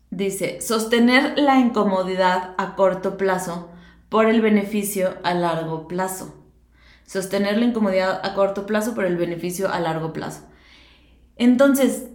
Dice, 0.09 0.59
sostener 0.59 1.37
la 1.37 1.59
incomodidad 1.59 2.55
a 2.57 2.75
corto 2.75 3.15
plazo 3.15 3.69
por 4.09 4.25
el 4.25 4.41
beneficio 4.41 5.13
a 5.23 5.33
largo 5.33 5.87
plazo 5.87 6.40
sostener 7.11 7.57
la 7.57 7.65
incomodidad 7.65 8.21
a 8.23 8.33
corto 8.33 8.65
plazo 8.65 8.95
por 8.95 9.03
el 9.03 9.17
beneficio 9.17 9.69
a 9.69 9.81
largo 9.81 10.13
plazo. 10.13 10.47
Entonces, 11.35 12.07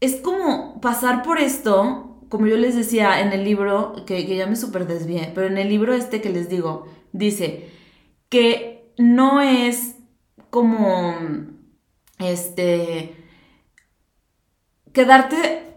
es 0.00 0.16
como 0.16 0.78
pasar 0.82 1.22
por 1.22 1.38
esto, 1.38 2.20
como 2.28 2.46
yo 2.46 2.58
les 2.58 2.76
decía 2.76 3.20
en 3.20 3.32
el 3.32 3.44
libro, 3.44 4.04
que, 4.06 4.26
ya 4.26 4.46
me 4.46 4.56
super 4.56 4.86
desvié, 4.86 5.32
pero 5.34 5.46
en 5.46 5.56
el 5.56 5.70
libro 5.70 5.94
este 5.94 6.20
que 6.20 6.28
les 6.28 6.50
digo, 6.50 6.86
dice 7.12 7.70
que 8.28 8.92
no 8.98 9.40
es 9.40 9.96
como, 10.50 11.14
este, 12.18 13.16
quedarte 14.92 15.76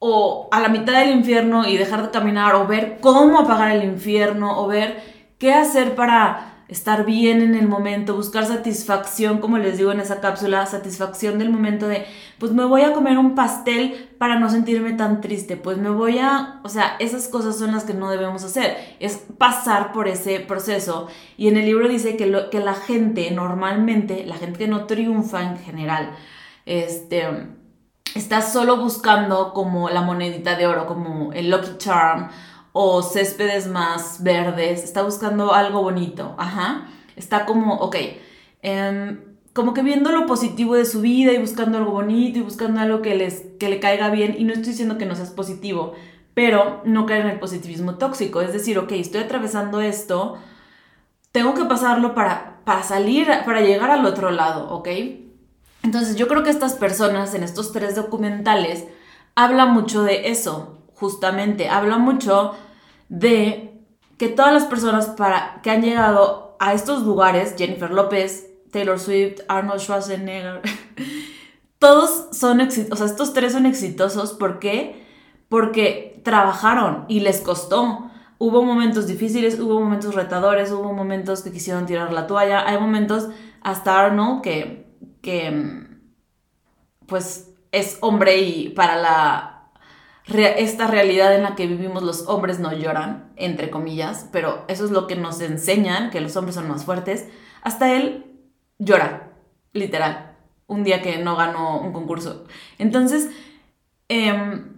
o 0.00 0.48
a 0.50 0.60
la 0.60 0.68
mitad 0.70 0.98
del 0.98 1.10
infierno 1.16 1.68
y 1.68 1.76
dejar 1.76 2.02
de 2.02 2.10
caminar 2.10 2.56
o 2.56 2.66
ver 2.66 2.98
cómo 3.00 3.38
apagar 3.38 3.70
el 3.70 3.84
infierno 3.84 4.60
o 4.60 4.66
ver 4.66 5.00
qué 5.38 5.52
hacer 5.52 5.94
para 5.94 6.55
estar 6.68 7.04
bien 7.04 7.42
en 7.42 7.54
el 7.54 7.68
momento, 7.68 8.16
buscar 8.16 8.44
satisfacción, 8.44 9.38
como 9.38 9.58
les 9.58 9.78
digo 9.78 9.92
en 9.92 10.00
esa 10.00 10.20
cápsula, 10.20 10.66
satisfacción 10.66 11.38
del 11.38 11.50
momento 11.50 11.86
de, 11.86 12.06
pues 12.38 12.52
me 12.52 12.64
voy 12.64 12.82
a 12.82 12.92
comer 12.92 13.18
un 13.18 13.36
pastel 13.36 14.08
para 14.18 14.40
no 14.40 14.50
sentirme 14.50 14.92
tan 14.94 15.20
triste, 15.20 15.56
pues 15.56 15.78
me 15.78 15.90
voy 15.90 16.18
a, 16.18 16.60
o 16.64 16.68
sea, 16.68 16.96
esas 16.98 17.28
cosas 17.28 17.56
son 17.56 17.72
las 17.72 17.84
que 17.84 17.94
no 17.94 18.10
debemos 18.10 18.42
hacer, 18.42 18.76
es 18.98 19.22
pasar 19.38 19.92
por 19.92 20.08
ese 20.08 20.40
proceso. 20.40 21.06
Y 21.36 21.48
en 21.48 21.56
el 21.56 21.66
libro 21.66 21.88
dice 21.88 22.16
que, 22.16 22.26
lo, 22.26 22.50
que 22.50 22.58
la 22.58 22.74
gente 22.74 23.30
normalmente, 23.30 24.26
la 24.26 24.34
gente 24.34 24.58
que 24.58 24.68
no 24.68 24.86
triunfa 24.86 25.42
en 25.42 25.58
general, 25.58 26.10
este, 26.64 27.26
está 28.16 28.42
solo 28.42 28.78
buscando 28.78 29.52
como 29.52 29.88
la 29.88 30.02
monedita 30.02 30.56
de 30.56 30.66
oro, 30.66 30.86
como 30.86 31.32
el 31.32 31.48
Lucky 31.48 31.78
Charm 31.78 32.28
o 32.78 33.02
céspedes 33.02 33.68
más 33.68 34.22
verdes, 34.22 34.84
está 34.84 35.02
buscando 35.02 35.54
algo 35.54 35.80
bonito, 35.80 36.34
ajá, 36.36 36.88
está 37.16 37.46
como, 37.46 37.76
ok, 37.76 37.96
em, 38.60 39.20
como 39.54 39.72
que 39.72 39.82
viendo 39.82 40.12
lo 40.12 40.26
positivo 40.26 40.74
de 40.74 40.84
su 40.84 41.00
vida 41.00 41.32
y 41.32 41.38
buscando 41.38 41.78
algo 41.78 41.92
bonito 41.92 42.38
y 42.38 42.42
buscando 42.42 42.80
algo 42.80 43.00
que, 43.00 43.14
les, 43.14 43.44
que 43.58 43.70
le 43.70 43.80
caiga 43.80 44.10
bien, 44.10 44.36
y 44.38 44.44
no 44.44 44.52
estoy 44.52 44.72
diciendo 44.72 44.98
que 44.98 45.06
no 45.06 45.14
seas 45.14 45.30
positivo, 45.30 45.94
pero 46.34 46.82
no 46.84 47.06
caer 47.06 47.22
en 47.22 47.30
el 47.30 47.38
positivismo 47.38 47.94
tóxico, 47.94 48.42
es 48.42 48.52
decir, 48.52 48.78
ok, 48.78 48.92
estoy 48.92 49.22
atravesando 49.22 49.80
esto, 49.80 50.36
tengo 51.32 51.54
que 51.54 51.64
pasarlo 51.64 52.14
para, 52.14 52.60
para 52.66 52.82
salir, 52.82 53.26
para 53.46 53.62
llegar 53.62 53.90
al 53.90 54.04
otro 54.04 54.30
lado, 54.30 54.68
¿ok? 54.68 54.88
Entonces 55.82 56.16
yo 56.16 56.28
creo 56.28 56.42
que 56.42 56.50
estas 56.50 56.74
personas 56.74 57.34
en 57.34 57.42
estos 57.42 57.72
tres 57.72 57.96
documentales 57.96 58.84
hablan 59.34 59.72
mucho 59.72 60.02
de 60.02 60.28
eso, 60.28 60.82
justamente, 60.94 61.70
hablan 61.70 62.02
mucho 62.02 62.54
de 63.08 63.80
que 64.18 64.28
todas 64.28 64.52
las 64.52 64.64
personas 64.64 65.08
para, 65.08 65.60
que 65.62 65.70
han 65.70 65.82
llegado 65.82 66.56
a 66.58 66.72
estos 66.72 67.02
lugares, 67.02 67.54
Jennifer 67.56 67.90
López, 67.90 68.50
Taylor 68.70 68.98
Swift, 68.98 69.40
Arnold 69.48 69.80
Schwarzenegger, 69.80 70.62
todos 71.78 72.28
son 72.32 72.60
exitosos, 72.60 72.92
o 72.92 72.96
sea, 72.96 73.06
estos 73.06 73.32
tres 73.32 73.52
son 73.52 73.66
exitosos, 73.66 74.32
¿por 74.32 74.58
qué? 74.58 75.06
Porque 75.48 76.20
trabajaron 76.24 77.04
y 77.08 77.20
les 77.20 77.40
costó. 77.40 78.10
Hubo 78.38 78.62
momentos 78.62 79.06
difíciles, 79.06 79.58
hubo 79.58 79.80
momentos 79.80 80.14
retadores, 80.14 80.70
hubo 80.70 80.92
momentos 80.92 81.42
que 81.42 81.52
quisieron 81.52 81.86
tirar 81.86 82.12
la 82.12 82.26
toalla, 82.26 82.68
hay 82.68 82.78
momentos 82.78 83.28
hasta 83.62 83.98
Arnold 83.98 84.42
que, 84.42 84.86
que 85.22 85.86
pues 87.06 87.54
es 87.72 87.98
hombre 88.00 88.38
y 88.38 88.68
para 88.70 88.96
la 88.96 89.55
esta 90.28 90.88
realidad 90.88 91.34
en 91.34 91.42
la 91.42 91.54
que 91.54 91.66
vivimos 91.66 92.02
los 92.02 92.26
hombres 92.26 92.58
no 92.58 92.72
lloran, 92.72 93.32
entre 93.36 93.70
comillas, 93.70 94.28
pero 94.32 94.64
eso 94.68 94.84
es 94.84 94.90
lo 94.90 95.06
que 95.06 95.16
nos 95.16 95.40
enseñan, 95.40 96.10
que 96.10 96.20
los 96.20 96.36
hombres 96.36 96.56
son 96.56 96.68
más 96.68 96.84
fuertes. 96.84 97.26
Hasta 97.62 97.94
él 97.94 98.26
llora, 98.78 99.30
literal, 99.72 100.36
un 100.66 100.82
día 100.82 101.00
que 101.00 101.18
no 101.18 101.36
ganó 101.36 101.80
un 101.80 101.92
concurso. 101.92 102.44
Entonces, 102.78 103.30
em, 104.08 104.76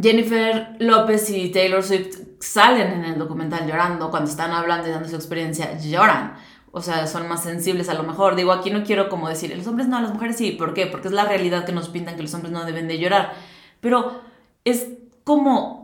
Jennifer 0.00 0.76
López 0.78 1.28
y 1.30 1.50
Taylor 1.50 1.82
Swift 1.82 2.16
salen 2.40 2.92
en 2.92 3.04
el 3.04 3.18
documental 3.18 3.66
llorando, 3.66 4.10
cuando 4.10 4.30
están 4.30 4.52
hablando 4.52 4.88
y 4.88 4.92
dando 4.92 5.08
su 5.08 5.16
experiencia, 5.16 5.76
lloran. 5.78 6.34
O 6.70 6.82
sea, 6.82 7.06
son 7.06 7.28
más 7.28 7.42
sensibles 7.42 7.88
a 7.88 7.94
lo 7.94 8.02
mejor. 8.02 8.36
Digo, 8.36 8.52
aquí 8.52 8.70
no 8.70 8.84
quiero 8.84 9.08
como 9.08 9.28
decir, 9.28 9.56
los 9.56 9.66
hombres 9.66 9.88
no, 9.88 10.00
las 10.00 10.12
mujeres 10.12 10.36
sí. 10.36 10.52
¿Por 10.52 10.74
qué? 10.74 10.86
Porque 10.86 11.08
es 11.08 11.14
la 11.14 11.24
realidad 11.24 11.64
que 11.64 11.72
nos 11.72 11.88
pintan 11.88 12.16
que 12.16 12.22
los 12.22 12.34
hombres 12.34 12.52
no 12.52 12.64
deben 12.64 12.86
de 12.88 12.98
llorar. 12.98 13.32
Pero 13.80 14.20
es 14.68 14.88
como 15.24 15.78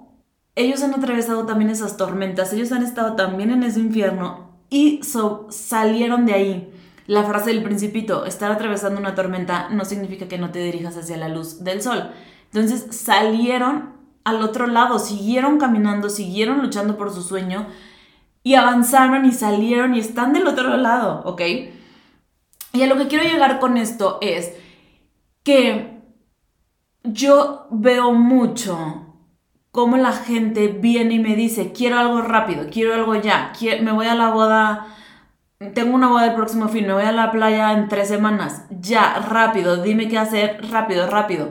ellos 0.57 0.83
han 0.83 0.95
atravesado 0.95 1.47
también 1.47 1.71
esas 1.71 1.97
tormentas, 1.97 2.53
ellos 2.53 2.73
han 2.73 2.83
estado 2.83 3.17
también 3.17 3.51
en 3.51 3.63
ese 3.63 3.81
infierno 3.81 4.51
y 4.71 5.01
salieron 5.51 6.27
de 6.27 6.35
ahí. 6.35 6.71
La 7.07 7.25
frase 7.25 7.51
del 7.51 7.63
principito, 7.63 8.25
estar 8.25 8.51
atravesando 8.51 8.99
una 8.99 9.15
tormenta 9.15 9.69
no 9.69 9.85
significa 9.85 10.27
que 10.27 10.39
no 10.39 10.51
te 10.51 10.61
dirijas 10.61 10.97
hacia 10.97 11.17
la 11.17 11.29
luz 11.29 11.63
del 11.63 11.83
sol. 11.83 12.11
Entonces 12.53 12.87
salieron 12.97 13.95
al 14.25 14.43
otro 14.43 14.67
lado, 14.67 14.99
siguieron 14.99 15.59
caminando, 15.59 16.09
siguieron 16.09 16.63
luchando 16.63 16.97
por 16.97 17.13
su 17.13 17.23
sueño 17.23 17.67
y 18.43 18.55
avanzaron 18.55 19.27
y 19.27 19.33
salieron 19.33 19.95
y 19.95 20.01
están 20.01 20.33
del 20.33 20.47
otro 20.47 20.77
lado, 20.77 21.23
¿ok? 21.27 21.43
Y 22.73 22.83
a 22.83 22.87
lo 22.87 22.97
que 22.97 23.09
quiero 23.09 23.25
llegar 23.25 23.61
con 23.61 23.77
esto 23.77 24.19
es 24.21 24.53
que 25.43 25.94
yo 27.05 27.67
veo 27.71 28.13
mucho 28.13 29.15
cómo 29.71 29.97
la 29.97 30.13
gente 30.13 30.69
viene 30.69 31.15
y 31.15 31.19
me 31.19 31.37
dice, 31.37 31.73
quiero 31.73 31.99
algo 31.99 32.23
rápido, 32.23 32.67
quiero 32.71 32.95
algo 32.95 33.15
ya, 33.15 33.53
me 33.83 33.93
voy 33.93 34.07
a 34.07 34.15
la 34.15 34.31
boda, 34.31 34.87
tengo 35.75 35.95
una 35.95 36.09
boda 36.09 36.27
el 36.27 36.35
próximo 36.35 36.69
fin, 36.69 36.87
me 36.87 36.95
voy 36.95 37.05
a 37.05 37.13
la 37.13 37.31
playa 37.31 37.73
en 37.73 37.89
tres 37.89 38.09
semanas, 38.09 38.65
ya, 38.71 39.15
rápido, 39.19 39.83
dime 39.83 40.09
qué 40.09 40.19
hacer, 40.19 40.61
rápido, 40.71 41.07
rápido. 41.09 41.51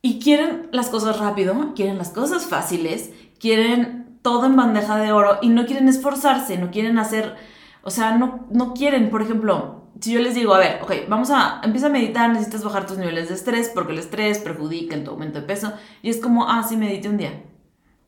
Y 0.00 0.20
quieren 0.20 0.68
las 0.70 0.88
cosas 0.88 1.18
rápido, 1.18 1.72
quieren 1.74 1.98
las 1.98 2.10
cosas 2.10 2.46
fáciles, 2.46 3.10
quieren 3.40 4.18
todo 4.22 4.46
en 4.46 4.56
bandeja 4.56 4.96
de 4.96 5.12
oro 5.12 5.38
y 5.42 5.48
no 5.48 5.66
quieren 5.66 5.88
esforzarse, 5.88 6.56
no 6.56 6.70
quieren 6.70 6.98
hacer, 6.98 7.36
o 7.82 7.90
sea, 7.90 8.16
no, 8.16 8.46
no 8.50 8.74
quieren, 8.74 9.10
por 9.10 9.22
ejemplo, 9.22 9.83
si 10.00 10.12
yo 10.12 10.20
les 10.20 10.34
digo, 10.34 10.54
a 10.54 10.58
ver, 10.58 10.82
ok, 10.82 10.92
vamos 11.08 11.30
a, 11.30 11.60
empieza 11.62 11.86
a 11.86 11.90
meditar, 11.90 12.30
necesitas 12.30 12.64
bajar 12.64 12.86
tus 12.86 12.98
niveles 12.98 13.28
de 13.28 13.34
estrés 13.34 13.70
porque 13.74 13.92
el 13.92 13.98
estrés 13.98 14.38
perjudica 14.38 14.94
en 14.94 15.04
tu 15.04 15.12
aumento 15.12 15.40
de 15.40 15.46
peso 15.46 15.72
y 16.02 16.10
es 16.10 16.18
como, 16.18 16.48
ah, 16.48 16.62
sí, 16.62 16.76
medite 16.76 17.08
un 17.08 17.16
día. 17.16 17.44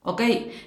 Ok, 0.03 0.23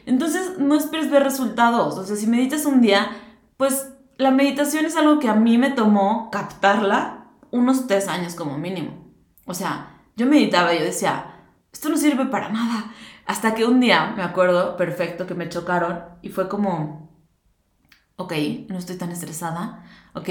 entonces 0.06 0.58
no 0.58 0.76
esperes 0.76 1.10
ver 1.10 1.24
resultados, 1.24 1.98
o 1.98 2.04
sea, 2.04 2.16
si 2.16 2.28
meditas 2.28 2.66
un 2.66 2.82
día, 2.82 3.10
pues 3.58 3.94
la 4.18 4.32
meditación 4.32 4.86
es 4.86 4.98
algo 4.98 5.20
que 5.20 5.30
a 5.30 5.36
mí 5.36 5.58
me 5.58 5.72
tomó 5.72 6.30
captarla 6.30 7.28
unos 7.52 7.88
tres 7.88 8.08
años 8.08 8.36
como 8.36 8.58
mínimo. 8.58 9.14
O 9.46 9.54
sea, 9.54 10.02
yo 10.18 10.26
meditaba 10.26 10.74
y 10.74 10.80
yo 10.80 10.86
decía, 10.86 11.54
esto 11.72 11.90
no 11.90 11.98
sirve 11.98 12.26
para 12.26 12.50
nada. 12.50 12.92
Hasta 13.26 13.56
que 13.56 13.66
un 13.66 13.80
día, 13.80 14.14
me 14.16 14.24
acuerdo 14.24 14.76
perfecto, 14.76 15.26
que 15.26 15.36
me 15.36 15.48
chocaron 15.50 16.04
y 16.22 16.30
fue 16.30 16.50
como, 16.50 17.10
ok, 18.18 18.34
no 18.68 18.78
estoy 18.78 18.98
tan 18.98 19.12
estresada, 19.12 19.86
ok, 20.14 20.30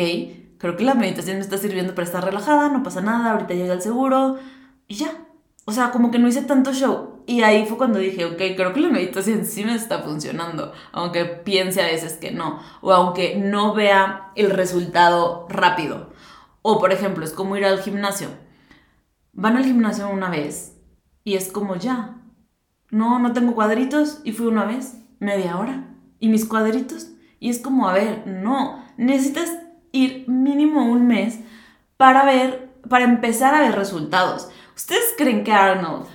creo 0.59 0.77
que 0.77 0.85
la 0.85 0.95
meditación 0.95 1.37
me 1.37 1.43
está 1.43 1.57
sirviendo 1.59 1.95
para 1.95 2.07
estar 2.07 2.25
relajada, 2.25 2.69
no 2.69 2.83
pasa 2.83 3.01
nada, 3.01 3.33
ahorita 3.33 3.55
llega 3.55 3.75
el 3.75 3.83
seguro 3.83 4.39
y 4.87 4.97
ya. 4.97 5.25
O 5.65 5.73
sea, 5.73 5.91
como 5.91 6.11
que 6.11 6.19
no 6.19 6.29
hice 6.29 6.43
tanto 6.43 6.73
show. 6.73 7.23
Y 7.27 7.43
ahí 7.43 7.67
fue 7.67 7.77
cuando 7.77 7.99
dije, 7.99 8.25
ok, 8.25 8.39
creo 8.57 8.73
que 8.73 8.81
la 8.81 8.89
meditación 8.89 9.45
sí 9.45 9.65
me 9.67 9.75
está 9.75 9.99
funcionando, 10.03 10.73
aunque 10.93 11.27
piense 11.27 11.83
a 11.83 11.87
veces 11.87 12.15
que 12.15 12.31
no, 12.31 12.59
o 12.81 12.91
aunque 12.93 13.37
no 13.37 13.75
vea 13.75 14.33
el 14.35 14.49
resultado 14.51 15.47
rápido. 15.51 16.11
O 16.63 16.79
por 16.81 16.93
ejemplo, 16.93 17.25
es 17.25 17.33
como 17.33 17.57
ir 17.57 17.67
al 17.67 17.81
gimnasio. 17.81 18.29
Van 19.35 19.59
al 19.59 19.65
gimnasio 19.65 20.09
una 20.09 20.31
vez 20.31 20.79
y 21.23 21.35
es 21.35 21.53
como 21.53 21.77
ya. 21.77 22.17
No, 22.91 23.19
no 23.19 23.35
tengo 23.35 23.55
cuadritos 23.55 24.21
y 24.25 24.33
fui 24.33 24.47
una 24.47 24.65
vez, 24.65 24.97
media 25.19 25.59
hora. 25.59 25.95
¿Y 26.21 26.31
mis 26.31 26.47
cuadritos? 26.47 27.11
Y 27.41 27.51
es 27.51 27.61
como, 27.61 27.89
a 27.89 27.93
ver, 27.93 28.27
no, 28.27 28.83
necesitas 28.97 29.51
ir 29.93 30.25
mínimo 30.29 30.85
un 30.85 31.07
mes 31.07 31.41
para 31.97 32.25
ver, 32.25 32.71
para 32.89 33.05
empezar 33.05 33.55
a 33.55 33.61
ver 33.61 33.75
resultados. 33.75 34.49
¿Ustedes 34.75 35.15
creen 35.17 35.45
que 35.45 35.53
Arnold 35.53 36.07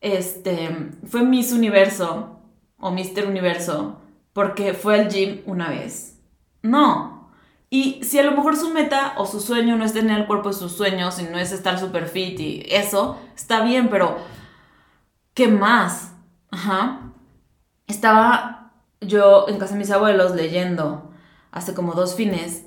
este, 0.00 0.90
fue 1.06 1.22
Miss 1.22 1.52
Universo 1.52 2.40
o 2.78 2.90
Mister 2.90 3.26
Universo 3.26 4.00
porque 4.32 4.74
fue 4.74 5.00
al 5.00 5.08
gym 5.08 5.40
una 5.46 5.70
vez? 5.70 6.20
No. 6.62 7.30
Y 7.70 8.04
si 8.04 8.18
a 8.18 8.22
lo 8.22 8.32
mejor 8.32 8.56
su 8.56 8.70
meta 8.70 9.14
o 9.16 9.26
su 9.26 9.40
sueño 9.40 9.76
no 9.76 9.84
es 9.84 9.92
tener 9.92 10.20
el 10.20 10.26
cuerpo 10.26 10.50
de 10.50 10.54
sus 10.54 10.72
sueños 10.72 11.18
y 11.18 11.24
no 11.24 11.38
es 11.38 11.52
estar 11.52 11.78
super 11.78 12.06
fit 12.06 12.38
y 12.38 12.62
eso, 12.68 13.18
está 13.34 13.64
bien, 13.64 13.88
pero 13.88 14.18
¿qué 15.34 15.48
más? 15.48 16.12
Ajá. 16.50 17.12
Estaba 17.86 18.72
yo 19.00 19.46
en 19.48 19.58
casa 19.58 19.72
de 19.74 19.78
mis 19.80 19.90
abuelos 19.90 20.34
leyendo 20.34 21.10
hace 21.50 21.74
como 21.74 21.94
dos 21.94 22.14
fines 22.14 22.66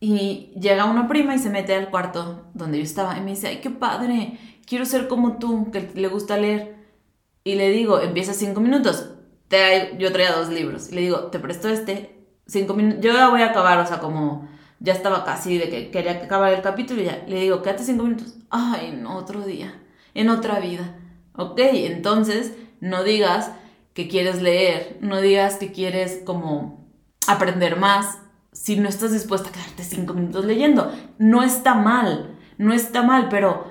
y 0.00 0.52
llega 0.60 0.84
una 0.84 1.08
prima 1.08 1.34
y 1.34 1.38
se 1.38 1.50
mete 1.50 1.74
al 1.74 1.90
cuarto 1.90 2.46
donde 2.54 2.78
yo 2.78 2.84
estaba 2.84 3.16
y 3.16 3.20
me 3.20 3.30
dice, 3.30 3.48
ay, 3.48 3.60
qué 3.60 3.70
padre, 3.70 4.38
quiero 4.66 4.84
ser 4.84 5.08
como 5.08 5.38
tú, 5.38 5.70
que 5.70 5.90
le 5.94 6.08
gusta 6.08 6.36
leer. 6.36 6.76
Y 7.44 7.56
le 7.56 7.70
digo, 7.70 8.00
empieza 8.00 8.32
cinco 8.32 8.60
minutos. 8.60 9.10
Te, 9.48 9.96
yo 9.98 10.12
traía 10.12 10.32
dos 10.32 10.48
libros. 10.48 10.90
Y 10.90 10.94
le 10.94 11.00
digo, 11.02 11.26
te 11.26 11.38
presto 11.38 11.68
este, 11.68 12.26
cinco 12.46 12.74
minutos. 12.74 13.02
Yo 13.02 13.12
ya 13.12 13.28
voy 13.28 13.42
a 13.42 13.50
acabar, 13.50 13.78
o 13.78 13.86
sea, 13.86 14.00
como 14.00 14.48
ya 14.80 14.92
estaba 14.92 15.24
casi 15.24 15.58
de 15.58 15.68
que 15.68 15.90
quería 15.90 16.12
acabar 16.12 16.52
el 16.52 16.62
capítulo 16.62 17.02
y 17.02 17.06
ya. 17.06 17.24
Le 17.26 17.40
digo, 17.40 17.62
quédate 17.62 17.84
cinco 17.84 18.04
minutos. 18.04 18.36
Ay, 18.50 18.88
en 18.88 19.06
otro 19.06 19.42
día, 19.42 19.82
en 20.14 20.28
otra 20.30 20.60
vida. 20.60 20.98
Ok, 21.36 21.58
entonces 21.58 22.54
no 22.80 23.04
digas 23.04 23.50
que 23.92 24.08
quieres 24.08 24.42
leer, 24.42 24.98
no 25.00 25.20
digas 25.20 25.56
que 25.56 25.72
quieres 25.72 26.20
como 26.24 26.88
aprender 27.26 27.76
más, 27.76 28.18
si 28.54 28.76
no 28.76 28.88
estás 28.88 29.12
dispuesta 29.12 29.48
a 29.50 29.52
quedarte 29.52 29.82
cinco 29.82 30.14
minutos 30.14 30.44
leyendo. 30.44 30.90
No 31.18 31.42
está 31.42 31.74
mal, 31.74 32.38
no 32.56 32.72
está 32.72 33.02
mal, 33.02 33.28
pero, 33.28 33.66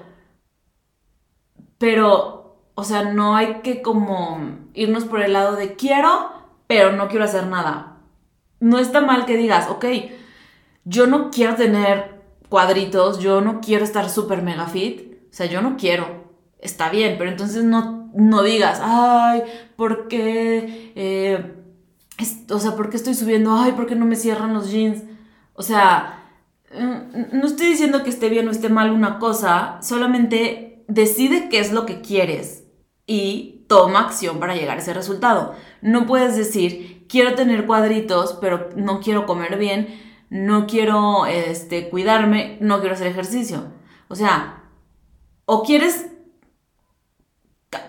pero, 1.78 2.58
o 2.76 2.84
sea, 2.84 3.06
no 3.06 3.36
hay 3.36 3.62
que 3.62 3.82
como 3.82 4.40
irnos 4.74 5.06
por 5.06 5.22
el 5.22 5.34
lado 5.34 5.56
de 5.56 5.76
quiero, 5.76 6.32
pero 6.68 6.92
no 6.92 7.08
quiero 7.08 7.26
hacer 7.26 7.48
nada. 7.48 7.98
No 8.60 8.78
está 8.78 9.02
mal 9.02 9.26
que 9.26 9.38
digas, 9.38 9.70
ok, 9.70 9.86
yo 10.84 11.08
no 11.08 11.32
quiero 11.32 11.56
tener 11.56 12.22
cuadritos, 12.50 13.20
yo 13.20 13.42
no 13.42 13.62
quiero 13.62 13.86
estar 13.86 14.10
súper 14.10 14.42
mega 14.42 14.68
fit, 14.68 15.14
o 15.32 15.34
sea, 15.34 15.46
yo 15.46 15.62
no 15.62 15.78
quiero. 15.78 16.24
Está 16.60 16.90
bien, 16.90 17.16
pero 17.18 17.30
entonces 17.30 17.64
no, 17.64 18.12
no 18.14 18.44
digas, 18.44 18.80
ay, 18.84 19.44
¿por 19.78 20.08
qué? 20.10 20.92
Eh, 20.96 21.63
o 22.50 22.60
sea, 22.60 22.76
¿por 22.76 22.90
qué 22.90 22.98
estoy 22.98 23.14
subiendo? 23.14 23.56
Ay, 23.56 23.74
¿por 23.74 23.86
qué 23.86 23.96
no 23.96 24.06
me 24.06 24.16
cierran 24.16 24.54
los 24.54 24.72
jeans? 24.72 25.04
O 25.54 25.64
sea, 25.64 26.24
mm, 26.72 27.38
no 27.38 27.46
estoy 27.46 27.68
diciendo 27.68 28.04
que 28.04 28.10
esté 28.10 28.30
bien 28.30 28.48
o 28.48 28.52
esté 28.52 28.70
mal 28.70 28.92
una 28.92 29.20
cosa, 29.20 29.80
solamente 29.82 30.84
decide 30.88 31.50
qué 31.50 31.60
es 31.60 31.72
lo 31.72 31.86
que 31.86 32.02
quieres 32.02 32.66
y 33.06 33.66
toma 33.68 34.02
acción 34.02 34.40
para 34.40 34.56
llegar 34.56 34.78
a 34.78 34.82
ese 34.82 34.94
resultado. 34.94 35.56
No 35.82 36.06
puedes 36.06 36.36
decir, 36.36 37.06
quiero 37.08 37.36
tener 37.36 37.66
cuadritos, 37.66 38.38
pero 38.42 38.70
no 38.76 39.00
quiero 39.00 39.26
comer 39.26 39.58
bien, 39.58 39.88
no 40.30 40.68
quiero 40.68 41.26
este, 41.26 41.90
cuidarme, 41.90 42.58
no 42.60 42.80
quiero 42.80 42.96
hacer 42.96 43.08
ejercicio. 43.08 43.66
O 44.08 44.16
sea, 44.16 44.64
o 45.46 45.64
quieres 45.64 46.08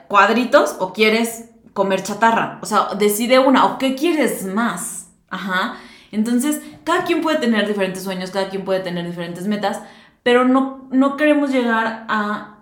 cuadritos 0.09 0.77
o 0.79 0.93
quieres 0.93 1.51
comer 1.75 2.03
chatarra. 2.03 2.59
O 2.63 2.67
sea, 2.67 2.89
decide 2.99 3.39
una, 3.39 3.67
o 3.67 3.79
qué 3.79 3.95
quieres 3.95 4.47
más. 4.47 5.11
Ajá. 5.29 5.77
Entonces, 6.13 6.63
cada 6.85 7.05
quien 7.05 7.21
puede 7.21 7.39
tener 7.39 7.67
diferentes 7.67 8.05
sueños, 8.05 8.31
cada 8.31 8.49
quien 8.49 8.65
puede 8.65 8.81
tener 8.81 9.05
diferentes 9.05 9.47
metas, 9.47 9.81
pero 10.23 10.45
no, 10.45 10.89
no 10.91 11.17
queremos 11.17 11.51
llegar 11.51 12.07
a, 12.09 12.61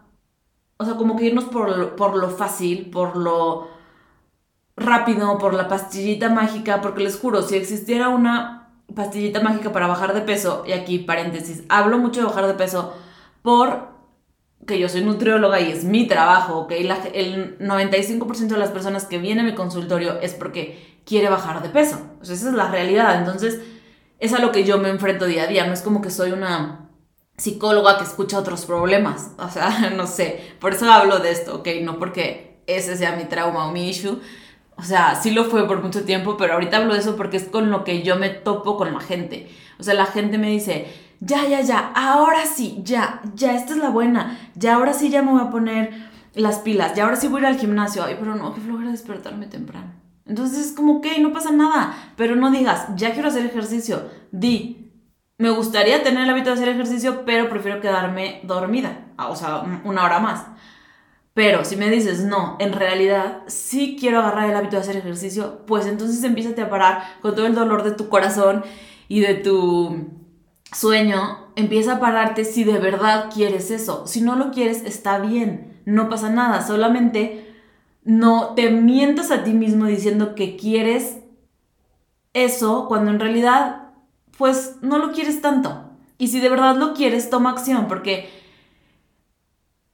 o 0.79 0.85
sea, 0.85 0.95
como 0.95 1.17
que 1.17 1.27
irnos 1.27 1.45
por 1.45 1.95
por 1.95 2.17
lo 2.17 2.31
fácil, 2.31 2.91
por 2.91 3.17
lo 3.17 3.69
rápido, 4.77 5.39
por 5.39 5.55
la 5.55 5.69
pastillita 5.69 6.31
mágica, 6.31 6.81
porque 6.81 7.05
les 7.05 7.19
juro, 7.19 7.43
si 7.43 7.57
existiera 7.57 8.09
una 8.09 8.71
pastillita 8.95 9.41
mágica 9.41 9.73
para 9.73 9.87
bajar 9.87 10.15
de 10.15 10.23
peso, 10.23 10.65
y 10.67 10.73
aquí 10.73 10.99
paréntesis, 10.99 11.63
hablo 11.69 11.99
mucho 11.99 12.21
de 12.21 12.27
bajar 12.27 12.47
de 12.47 12.55
peso 12.55 12.95
por 13.43 13.92
que 14.67 14.79
yo 14.79 14.89
soy 14.89 15.03
nutrióloga 15.03 15.61
y 15.61 15.73
es 15.73 15.85
mi 15.85 16.07
trabajo, 16.07 16.61
¿ok? 16.61 16.73
el 16.73 17.59
95% 17.59 18.47
de 18.47 18.59
las 18.59 18.71
personas 18.71 19.05
que 19.05 19.19
vienen 19.19 19.47
a 19.47 19.49
mi 19.49 19.55
consultorio 19.55 20.21
es 20.21 20.35
porque 20.35 21.01
quiere 21.05 21.29
bajar 21.29 21.63
de 21.63 21.69
peso. 21.69 22.01
O 22.21 22.25
sea, 22.25 22.35
esa 22.35 22.49
es 22.49 22.55
la 22.55 22.71
realidad. 22.71 23.19
Entonces, 23.19 23.61
es 24.19 24.33
a 24.33 24.39
lo 24.39 24.53
que 24.53 24.65
yo 24.65 24.79
me 24.79 24.89
enfrento 24.89 25.27
día 25.27 25.45
a 25.45 25.47
día. 25.47 25.67
No 25.67 25.73
es 25.73 25.83
como 25.83 26.01
que 26.01 26.11
soy 26.11 26.33
una 26.33 26.91
psicóloga 27.37 27.99
que 27.99 28.05
escucha 28.05 28.39
otros 28.39 28.65
problemas. 28.65 29.33
O 29.39 29.49
sea, 29.49 29.91
no 29.97 30.07
sé. 30.07 30.55
Por 30.61 30.75
eso 30.75 30.91
hablo 30.91 31.19
de 31.19 31.33
esto, 31.33 31.57
¿ok? 31.57 31.69
No 31.83 31.99
porque 31.99 32.63
ese 32.67 32.97
sea 32.97 33.17
mi 33.17 33.25
trauma 33.25 33.67
o 33.67 33.73
mi 33.73 33.89
issue. 33.89 34.21
O 34.77 34.83
sea, 34.83 35.17
sí 35.21 35.33
lo 35.33 35.45
fue 35.45 35.67
por 35.67 35.83
mucho 35.83 36.05
tiempo, 36.05 36.37
pero 36.37 36.55
ahorita 36.55 36.79
hablo 36.79 36.95
de 36.95 37.01
eso 37.01 37.17
porque 37.17 37.37
es 37.37 37.45
con 37.45 37.71
lo 37.71 37.85
que 37.85 38.03
yo 38.03 38.17
me 38.17 38.31
topo 38.31 38.77
con 38.77 38.93
la 38.93 39.01
gente. 39.01 39.51
O 39.79 39.83
sea, 39.83 39.95
la 39.95 40.07
gente 40.07 40.39
me 40.39 40.49
dice, 40.49 40.87
ya, 41.25 41.47
ya, 41.47 41.61
ya, 41.61 41.93
ahora 41.95 42.47
sí, 42.47 42.81
ya, 42.83 43.23
ya, 43.35 43.55
esta 43.55 43.73
es 43.73 43.79
la 43.79 43.91
buena, 43.91 44.39
ya, 44.57 44.75
ahora 44.75 44.93
sí 44.93 45.09
ya 45.09 45.23
me 45.23 45.31
voy 45.31 45.41
a 45.41 45.51
poner 45.51 46.11
las 46.35 46.59
pilas, 46.59 46.95
ya, 46.97 47.05
ahora 47.05 47.17
sí 47.17 47.29
voy 47.29 47.39
a 47.39 47.41
ir 47.43 47.47
al 47.55 47.61
gimnasio, 47.61 48.03
ay, 48.03 48.17
pero 48.19 48.35
no, 48.35 48.53
qué 48.53 48.61
flojera 48.61 48.91
despertarme 48.91 49.47
temprano. 49.47 49.93
Entonces 50.27 50.67
es 50.67 50.73
como, 50.73 50.97
ok, 50.97 51.07
no 51.21 51.33
pasa 51.33 51.53
nada, 51.53 51.95
pero 52.17 52.35
no 52.35 52.51
digas, 52.51 52.89
ya 52.97 53.13
quiero 53.13 53.29
hacer 53.29 53.47
ejercicio, 53.47 54.11
di, 54.33 54.91
me 55.39 55.51
gustaría 55.51 56.03
tener 56.03 56.25
el 56.25 56.31
hábito 56.31 56.51
de 56.51 56.55
hacer 56.55 56.69
ejercicio, 56.69 57.25
pero 57.25 57.49
prefiero 57.49 57.81
quedarme 57.81 58.41
dormida, 58.43 59.07
ah, 59.17 59.29
o 59.29 59.37
sea, 59.37 59.63
una 59.85 60.05
hora 60.05 60.19
más. 60.19 60.47
Pero 61.35 61.65
si 61.65 61.77
me 61.77 61.89
dices, 61.89 62.25
no, 62.25 62.57
en 62.59 62.73
realidad 62.73 63.43
sí 63.47 63.97
quiero 63.99 64.19
agarrar 64.19 64.51
el 64.51 64.57
hábito 64.57 64.77
de 64.77 64.83
hacer 64.83 64.97
ejercicio, 64.97 65.65
pues 65.67 65.87
entonces 65.87 66.23
empiezas 66.25 66.59
a 66.59 66.69
parar 66.69 67.03
con 67.23 67.35
todo 67.35 67.47
el 67.47 67.55
dolor 67.55 67.85
de 67.85 67.93
tu 67.93 68.09
corazón 68.09 68.65
y 69.09 69.21
de 69.21 69.35
tu 69.35 70.22
sueño, 70.73 71.49
empieza 71.57 71.95
a 71.95 72.01
pararte 72.01 72.45
si 72.45 72.65
de 72.65 72.79
verdad 72.79 73.31
quieres 73.33 73.71
eso. 73.71 74.07
Si 74.07 74.21
no 74.21 74.37
lo 74.37 74.51
quieres, 74.51 74.83
está 74.85 75.19
bien, 75.19 75.81
no 75.85 76.09
pasa 76.09 76.31
nada, 76.31 76.67
solamente 76.67 77.49
no 78.05 78.55
te 78.55 78.71
mientas 78.71 79.31
a 79.31 79.45
ti 79.45 79.53
mismo 79.53 79.87
diciendo 79.87 80.35
que 80.35 80.57
quieres 80.57 81.19
eso 82.33 82.87
cuando 82.89 83.11
en 83.11 83.21
realidad 83.21 83.91
pues 84.39 84.77
no 84.83 84.99
lo 84.99 85.13
quieres 85.13 85.41
tanto. 85.41 85.91
Y 86.19 86.29
si 86.29 86.41
de 86.41 86.49
verdad 86.49 86.77
lo 86.77 86.95
quieres, 86.95 87.31
toma 87.31 87.51
acción, 87.51 87.87
porque 87.89 88.29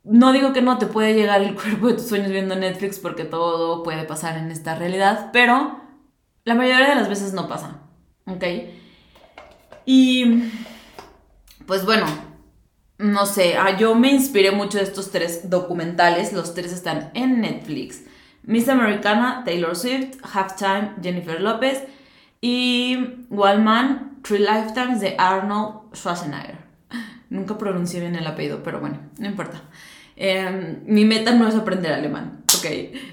no 0.05 0.33
digo 0.33 0.53
que 0.53 0.63
no 0.63 0.79
te 0.79 0.87
puede 0.87 1.15
llegar 1.15 1.43
el 1.43 1.55
cuerpo 1.61 1.89
de 1.89 1.95
tus 1.95 2.07
sueños 2.07 2.31
viendo 2.31 2.55
Netflix, 2.57 2.99
porque 2.99 3.25
todo 3.25 3.83
puede 3.83 4.05
pasar 4.05 4.39
en 4.39 4.51
esta 4.51 4.75
realidad, 4.75 5.31
pero 5.33 5.81
la 6.45 6.55
mayoría 6.55 6.89
de 6.89 6.95
las 6.95 7.09
veces 7.09 7.33
no 7.35 7.49
pasa, 7.49 7.81
¿ok? 8.27 8.45
Y 9.91 10.43
pues 11.65 11.87
bueno, 11.87 12.05
no 12.99 13.25
sé, 13.25 13.57
ah, 13.57 13.79
yo 13.79 13.95
me 13.95 14.13
inspiré 14.13 14.51
mucho 14.51 14.77
de 14.77 14.85
estos 14.85 15.11
tres 15.11 15.49
documentales, 15.49 16.35
los 16.35 16.53
tres 16.53 16.75
están 16.75 17.11
en 17.15 17.41
Netflix. 17.41 18.03
Miss 18.43 18.69
Americana, 18.69 19.45
Taylor 19.47 19.75
Swift, 19.75 20.19
Halftime, 20.23 20.91
Jennifer 21.03 21.41
Lopez 21.41 21.85
y 22.43 22.99
Wallman, 23.31 24.19
Three 24.23 24.41
Lifetimes 24.41 25.01
de 25.01 25.15
Arnold 25.17 25.95
Schwarzenegger. 25.95 26.59
Nunca 27.31 27.57
pronuncié 27.57 28.01
bien 28.01 28.15
el 28.15 28.27
apellido, 28.27 28.63
pero 28.63 28.81
bueno, 28.81 28.99
no 29.19 29.27
importa. 29.27 29.63
Em, 30.17 30.83
mi 30.85 31.07
meta 31.07 31.33
no 31.33 31.49
es 31.49 31.55
aprender 31.55 31.95
alemán, 31.95 32.45
ok. 32.59 32.67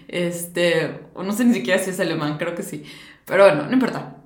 Este, 0.10 1.08
no 1.16 1.32
sé 1.32 1.46
ni 1.46 1.54
siquiera 1.54 1.82
si 1.82 1.92
es 1.92 2.02
alemán, 2.02 2.38
creo 2.38 2.54
que 2.54 2.64
sí. 2.64 2.84
Pero 3.24 3.46
bueno, 3.46 3.66
no 3.66 3.72
importa. 3.72 4.18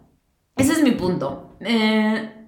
Ese 0.55 0.73
es 0.73 0.81
mi 0.81 0.91
punto. 0.91 1.55
Eh, 1.59 2.38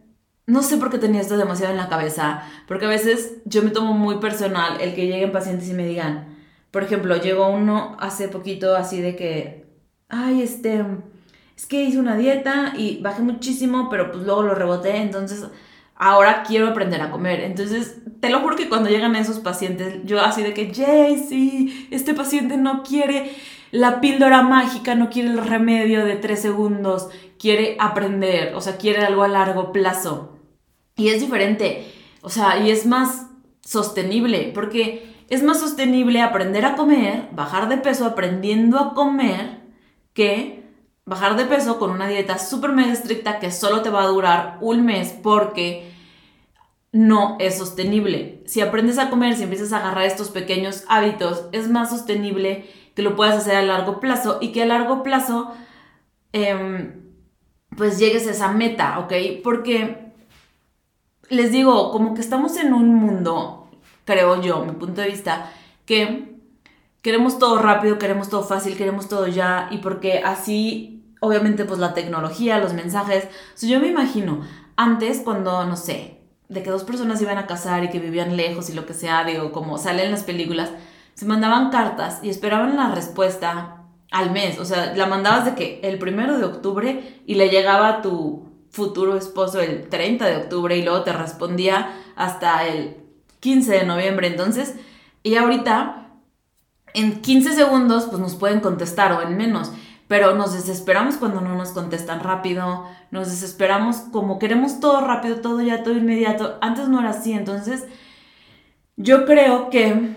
no 0.51 0.63
sé 0.63 0.75
por 0.75 0.89
qué 0.89 0.97
tenía 0.97 1.21
esto 1.21 1.37
demasiado 1.37 1.71
en 1.71 1.77
la 1.77 1.87
cabeza, 1.87 2.43
porque 2.67 2.85
a 2.85 2.89
veces 2.89 3.37
yo 3.45 3.63
me 3.63 3.69
tomo 3.69 3.93
muy 3.93 4.17
personal 4.17 4.81
el 4.81 4.93
que 4.93 5.07
lleguen 5.07 5.31
pacientes 5.31 5.69
y 5.69 5.73
me 5.73 5.87
digan, 5.87 6.27
por 6.71 6.83
ejemplo, 6.83 7.15
llegó 7.15 7.47
uno 7.47 7.95
hace 8.01 8.27
poquito 8.27 8.75
así 8.75 8.99
de 8.99 9.15
que, 9.15 9.65
ay, 10.09 10.41
este, 10.41 10.85
es 11.55 11.65
que 11.65 11.83
hice 11.83 11.99
una 11.99 12.17
dieta 12.17 12.73
y 12.75 12.99
bajé 13.01 13.21
muchísimo, 13.21 13.87
pero 13.89 14.11
pues 14.11 14.25
luego 14.25 14.43
lo 14.43 14.53
reboté, 14.53 14.97
entonces 14.97 15.45
ahora 15.95 16.43
quiero 16.43 16.67
aprender 16.67 17.01
a 17.01 17.11
comer. 17.11 17.39
Entonces, 17.41 18.01
te 18.19 18.29
lo 18.29 18.41
juro 18.41 18.57
que 18.57 18.67
cuando 18.67 18.89
llegan 18.89 19.15
esos 19.15 19.39
pacientes, 19.39 19.99
yo 20.03 20.19
así 20.19 20.43
de 20.43 20.53
que, 20.53 20.73
Jay, 20.73 21.17
sí, 21.17 21.87
este 21.91 22.13
paciente 22.13 22.57
no 22.57 22.83
quiere 22.83 23.31
la 23.71 24.01
píldora 24.01 24.41
mágica, 24.41 24.95
no 24.95 25.09
quiere 25.09 25.29
el 25.29 25.37
remedio 25.37 26.03
de 26.03 26.17
tres 26.17 26.41
segundos, 26.41 27.07
quiere 27.39 27.77
aprender, 27.79 28.53
o 28.53 28.59
sea, 28.59 28.75
quiere 28.75 29.05
algo 29.05 29.23
a 29.23 29.29
largo 29.29 29.71
plazo. 29.71 30.30
Y 31.01 31.09
es 31.09 31.19
diferente, 31.19 31.91
o 32.21 32.29
sea, 32.29 32.59
y 32.59 32.69
es 32.69 32.85
más 32.85 33.25
sostenible, 33.61 34.51
porque 34.53 35.11
es 35.29 35.41
más 35.41 35.59
sostenible 35.59 36.21
aprender 36.21 36.63
a 36.63 36.75
comer, 36.75 37.27
bajar 37.31 37.69
de 37.69 37.77
peso 37.77 38.05
aprendiendo 38.05 38.77
a 38.77 38.93
comer, 38.93 39.61
que 40.13 40.63
bajar 41.05 41.37
de 41.37 41.45
peso 41.45 41.79
con 41.79 41.89
una 41.89 42.07
dieta 42.07 42.37
súper 42.37 42.73
mega 42.73 42.93
estricta 42.93 43.39
que 43.39 43.49
solo 43.49 43.81
te 43.81 43.89
va 43.89 44.03
a 44.03 44.07
durar 44.09 44.59
un 44.61 44.85
mes 44.85 45.15
porque 45.23 45.91
no 46.91 47.35
es 47.39 47.57
sostenible. 47.57 48.43
Si 48.45 48.61
aprendes 48.61 48.99
a 48.99 49.09
comer, 49.09 49.35
si 49.35 49.41
empiezas 49.41 49.73
a 49.73 49.77
agarrar 49.77 50.05
estos 50.05 50.29
pequeños 50.29 50.83
hábitos, 50.87 51.45
es 51.51 51.67
más 51.67 51.89
sostenible 51.89 52.69
que 52.93 53.01
lo 53.01 53.15
puedas 53.15 53.37
hacer 53.37 53.55
a 53.55 53.63
largo 53.63 53.99
plazo 53.99 54.37
y 54.39 54.51
que 54.51 54.61
a 54.61 54.67
largo 54.67 55.01
plazo 55.01 55.51
em, 56.31 57.01
pues 57.75 57.97
llegues 57.97 58.27
a 58.27 58.31
esa 58.31 58.51
meta, 58.51 58.99
¿ok? 58.99 59.13
Porque 59.43 60.10
les 61.31 61.51
digo, 61.51 61.91
como 61.91 62.13
que 62.13 62.21
estamos 62.21 62.57
en 62.57 62.73
un 62.73 62.93
mundo, 62.93 63.69
creo 64.05 64.41
yo, 64.41 64.65
mi 64.65 64.73
punto 64.73 65.01
de 65.01 65.07
vista, 65.07 65.49
que 65.85 66.35
queremos 67.01 67.39
todo 67.39 67.57
rápido, 67.57 67.97
queremos 67.97 68.29
todo 68.29 68.43
fácil, 68.43 68.75
queremos 68.75 69.07
todo 69.07 69.27
ya, 69.27 69.69
y 69.71 69.77
porque 69.77 70.19
así, 70.25 71.03
obviamente, 71.21 71.63
pues 71.63 71.79
la 71.79 71.93
tecnología, 71.93 72.59
los 72.59 72.73
mensajes, 72.73 73.29
o 73.61 73.65
yo 73.65 73.79
me 73.79 73.87
imagino, 73.87 74.41
antes 74.75 75.21
cuando, 75.21 75.65
no 75.65 75.77
sé, 75.77 76.19
de 76.49 76.63
que 76.63 76.69
dos 76.69 76.83
personas 76.83 77.21
iban 77.21 77.37
a 77.37 77.47
casar 77.47 77.85
y 77.85 77.89
que 77.89 77.99
vivían 77.99 78.35
lejos 78.35 78.69
y 78.69 78.73
lo 78.73 78.85
que 78.85 78.93
sea, 78.93 79.23
digo, 79.23 79.53
como 79.53 79.77
sale 79.77 80.03
en 80.03 80.11
las 80.11 80.23
películas, 80.23 80.71
se 81.13 81.25
mandaban 81.25 81.69
cartas 81.69 82.19
y 82.21 82.29
esperaban 82.29 82.75
la 82.75 82.93
respuesta 82.93 83.85
al 84.11 84.31
mes, 84.31 84.59
o 84.59 84.65
sea, 84.65 84.93
la 84.93 85.05
mandabas 85.05 85.45
de 85.45 85.55
que 85.55 85.79
el 85.83 85.97
primero 85.97 86.37
de 86.37 86.43
octubre 86.43 87.21
y 87.25 87.35
le 87.35 87.47
llegaba 87.47 88.01
tu 88.01 88.50
futuro 88.71 89.17
esposo 89.17 89.59
el 89.59 89.89
30 89.89 90.25
de 90.25 90.37
octubre 90.37 90.75
y 90.77 90.83
luego 90.83 91.03
te 91.03 91.13
respondía 91.13 91.93
hasta 92.15 92.65
el 92.67 92.97
15 93.41 93.71
de 93.71 93.85
noviembre. 93.85 94.27
Entonces, 94.27 94.75
y 95.23 95.35
ahorita, 95.35 96.07
en 96.93 97.21
15 97.21 97.53
segundos, 97.53 98.05
pues 98.05 98.19
nos 98.19 98.35
pueden 98.35 98.61
contestar 98.61 99.11
o 99.13 99.21
en 99.21 99.37
menos. 99.37 99.71
Pero 100.07 100.35
nos 100.35 100.53
desesperamos 100.53 101.15
cuando 101.15 101.39
no 101.39 101.55
nos 101.55 101.69
contestan 101.69 102.19
rápido, 102.21 102.85
nos 103.11 103.29
desesperamos 103.29 103.97
como 104.11 104.39
queremos 104.39 104.81
todo 104.81 104.99
rápido, 105.01 105.37
todo 105.37 105.61
ya, 105.61 105.83
todo 105.83 105.93
inmediato. 105.93 106.57
Antes 106.59 106.89
no 106.89 106.99
era 106.99 107.11
así, 107.11 107.31
entonces 107.31 107.85
yo 108.97 109.25
creo 109.25 109.69
que 109.69 110.15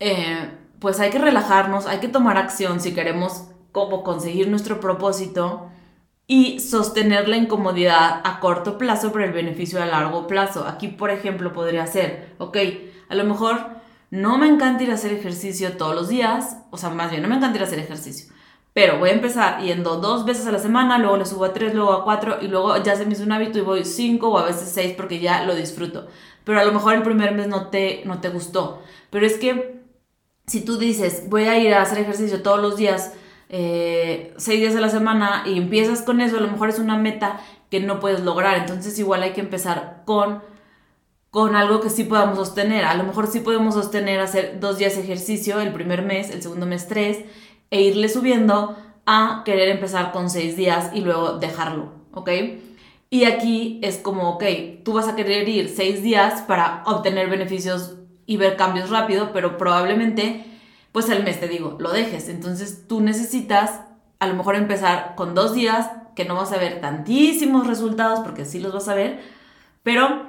eh, 0.00 0.50
pues 0.80 0.98
hay 0.98 1.10
que 1.10 1.18
relajarnos, 1.18 1.86
hay 1.86 2.00
que 2.00 2.08
tomar 2.08 2.36
acción 2.36 2.80
si 2.80 2.94
queremos 2.94 3.44
como 3.70 4.02
conseguir 4.02 4.48
nuestro 4.48 4.80
propósito 4.80 5.70
y 6.30 6.60
sostener 6.60 7.26
la 7.26 7.38
incomodidad 7.38 8.20
a 8.22 8.38
corto 8.38 8.76
plazo 8.76 9.10
por 9.10 9.22
el 9.22 9.32
beneficio 9.32 9.82
a 9.82 9.86
largo 9.86 10.26
plazo. 10.26 10.68
Aquí, 10.68 10.88
por 10.88 11.10
ejemplo, 11.10 11.54
podría 11.54 11.86
ser, 11.86 12.34
ok, 12.38 12.56
a 13.08 13.14
lo 13.14 13.24
mejor 13.24 13.78
no 14.10 14.36
me 14.36 14.46
encanta 14.46 14.84
ir 14.84 14.90
a 14.90 14.94
hacer 14.94 15.12
ejercicio 15.12 15.72
todos 15.78 15.94
los 15.94 16.08
días, 16.08 16.58
o 16.70 16.76
sea, 16.76 16.90
más 16.90 17.10
bien, 17.10 17.22
no 17.22 17.28
me 17.28 17.36
encanta 17.36 17.56
ir 17.56 17.62
a 17.62 17.66
hacer 17.66 17.78
ejercicio, 17.78 18.32
pero 18.74 18.98
voy 18.98 19.08
a 19.08 19.14
empezar 19.14 19.60
yendo 19.62 19.96
dos 19.96 20.26
veces 20.26 20.46
a 20.46 20.52
la 20.52 20.58
semana, 20.58 20.98
luego 20.98 21.16
le 21.16 21.24
subo 21.24 21.46
a 21.46 21.54
tres, 21.54 21.74
luego 21.74 21.92
a 21.92 22.04
cuatro, 22.04 22.36
y 22.42 22.48
luego 22.48 22.76
ya 22.82 22.94
se 22.94 23.06
me 23.06 23.14
hizo 23.14 23.24
un 23.24 23.32
hábito 23.32 23.58
y 23.58 23.62
voy 23.62 23.84
cinco 23.84 24.28
o 24.28 24.38
a 24.38 24.44
veces 24.44 24.68
seis 24.68 24.94
porque 24.96 25.20
ya 25.20 25.44
lo 25.44 25.54
disfruto. 25.54 26.08
Pero 26.44 26.60
a 26.60 26.64
lo 26.64 26.72
mejor 26.72 26.94
el 26.94 27.02
primer 27.02 27.34
mes 27.34 27.48
no 27.48 27.68
te, 27.68 28.02
no 28.04 28.20
te 28.20 28.28
gustó. 28.28 28.82
Pero 29.10 29.26
es 29.26 29.38
que 29.38 29.80
si 30.46 30.62
tú 30.62 30.78
dices, 30.78 31.24
voy 31.28 31.44
a 31.44 31.58
ir 31.58 31.74
a 31.74 31.82
hacer 31.82 31.98
ejercicio 31.98 32.42
todos 32.42 32.60
los 32.60 32.76
días, 32.76 33.12
eh, 33.48 34.34
seis 34.36 34.60
días 34.60 34.76
a 34.76 34.80
la 34.80 34.88
semana, 34.88 35.44
y 35.46 35.58
empiezas 35.58 36.02
con 36.02 36.20
eso, 36.20 36.38
a 36.38 36.40
lo 36.40 36.50
mejor 36.50 36.68
es 36.68 36.78
una 36.78 36.96
meta 36.96 37.40
que 37.70 37.80
no 37.80 38.00
puedes 38.00 38.20
lograr. 38.20 38.56
Entonces 38.58 38.98
igual 38.98 39.22
hay 39.22 39.32
que 39.32 39.40
empezar 39.40 40.02
con, 40.04 40.42
con 41.30 41.56
algo 41.56 41.80
que 41.80 41.90
sí 41.90 42.04
podamos 42.04 42.38
sostener. 42.38 42.84
A 42.84 42.94
lo 42.94 43.04
mejor 43.04 43.26
sí 43.26 43.40
podemos 43.40 43.74
sostener 43.74 44.20
hacer 44.20 44.58
dos 44.60 44.78
días 44.78 44.96
de 44.96 45.02
ejercicio 45.02 45.60
el 45.60 45.72
primer 45.72 46.02
mes, 46.02 46.30
el 46.30 46.42
segundo 46.42 46.66
mes 46.66 46.88
tres, 46.88 47.18
e 47.70 47.82
irle 47.82 48.08
subiendo 48.08 48.76
a 49.04 49.42
querer 49.44 49.68
empezar 49.68 50.12
con 50.12 50.28
seis 50.30 50.56
días 50.56 50.90
y 50.92 51.00
luego 51.00 51.38
dejarlo, 51.38 51.92
¿ok? 52.12 52.30
Y 53.10 53.24
aquí 53.24 53.80
es 53.82 53.96
como, 53.96 54.32
ok, 54.32 54.44
tú 54.84 54.92
vas 54.92 55.08
a 55.08 55.16
querer 55.16 55.48
ir 55.48 55.68
seis 55.68 56.02
días 56.02 56.42
para 56.42 56.82
obtener 56.84 57.30
beneficios 57.30 57.94
y 58.26 58.36
ver 58.36 58.56
cambios 58.56 58.90
rápido, 58.90 59.30
pero 59.32 59.56
probablemente, 59.56 60.44
pues 60.98 61.10
el 61.10 61.22
mes 61.22 61.38
te 61.38 61.46
digo, 61.46 61.76
lo 61.78 61.92
dejes. 61.92 62.28
Entonces 62.28 62.88
tú 62.88 63.00
necesitas 63.00 63.82
a 64.18 64.26
lo 64.26 64.34
mejor 64.34 64.56
empezar 64.56 65.14
con 65.14 65.32
dos 65.32 65.54
días, 65.54 65.88
que 66.16 66.24
no 66.24 66.34
vas 66.34 66.50
a 66.50 66.58
ver 66.58 66.80
tantísimos 66.80 67.68
resultados, 67.68 68.18
porque 68.18 68.44
sí 68.44 68.58
los 68.58 68.74
vas 68.74 68.88
a 68.88 68.96
ver, 68.96 69.20
pero 69.84 70.26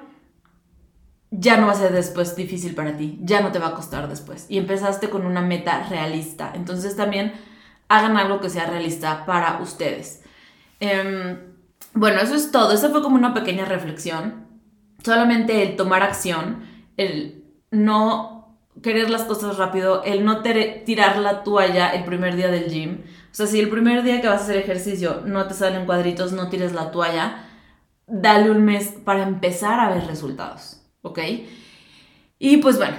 ya 1.31 1.57
no 1.57 1.65
va 1.65 1.71
a 1.71 1.75
ser 1.75 1.91
después 1.91 2.35
difícil 2.35 2.75
para 2.75 2.95
ti, 2.95 3.17
ya 3.23 3.41
no 3.41 3.51
te 3.51 3.57
va 3.57 3.69
a 3.69 3.73
costar 3.73 4.07
después. 4.07 4.45
Y 4.47 4.59
empezaste 4.59 5.09
con 5.09 5.25
una 5.25 5.41
meta 5.41 5.87
realista. 5.89 6.51
Entonces 6.53 6.95
también 6.95 7.33
hagan 7.87 8.15
algo 8.15 8.39
que 8.39 8.51
sea 8.51 8.67
realista 8.67 9.25
para 9.25 9.59
ustedes. 9.63 10.21
Em, 10.79 11.39
bueno, 11.95 12.21
eso 12.21 12.35
es 12.35 12.51
todo. 12.51 12.73
Esa 12.73 12.91
fue 12.91 13.01
como 13.01 13.15
una 13.15 13.33
pequeña 13.33 13.65
reflexión. 13.65 14.45
Solamente 15.03 15.63
el 15.63 15.75
tomar 15.75 16.03
acción, 16.03 16.63
el 16.95 17.43
no 17.71 18.38
querer 18.81 19.09
las 19.09 19.23
cosas 19.23 19.57
rápido, 19.57 20.03
el 20.03 20.25
no 20.25 20.41
tirar 20.41 21.17
la 21.17 21.43
toalla 21.43 21.89
el 21.89 22.05
primer 22.05 22.35
día 22.35 22.49
del 22.49 22.69
gym. 22.69 23.01
O 23.31 23.33
sea, 23.33 23.47
si 23.47 23.59
el 23.59 23.69
primer 23.69 24.03
día 24.03 24.21
que 24.21 24.27
vas 24.27 24.41
a 24.41 24.43
hacer 24.43 24.57
ejercicio 24.57 25.21
no 25.25 25.47
te 25.47 25.53
salen 25.53 25.85
cuadritos, 25.85 26.31
no 26.31 26.49
tires 26.49 26.73
la 26.73 26.91
toalla, 26.91 27.45
dale 28.07 28.51
un 28.51 28.63
mes 28.63 28.93
para 29.03 29.23
empezar 29.23 29.79
a 29.79 29.89
ver 29.89 30.07
resultados, 30.07 30.81
¿ok? 31.01 31.19
Y 32.39 32.57
pues 32.57 32.77
bueno, 32.77 32.97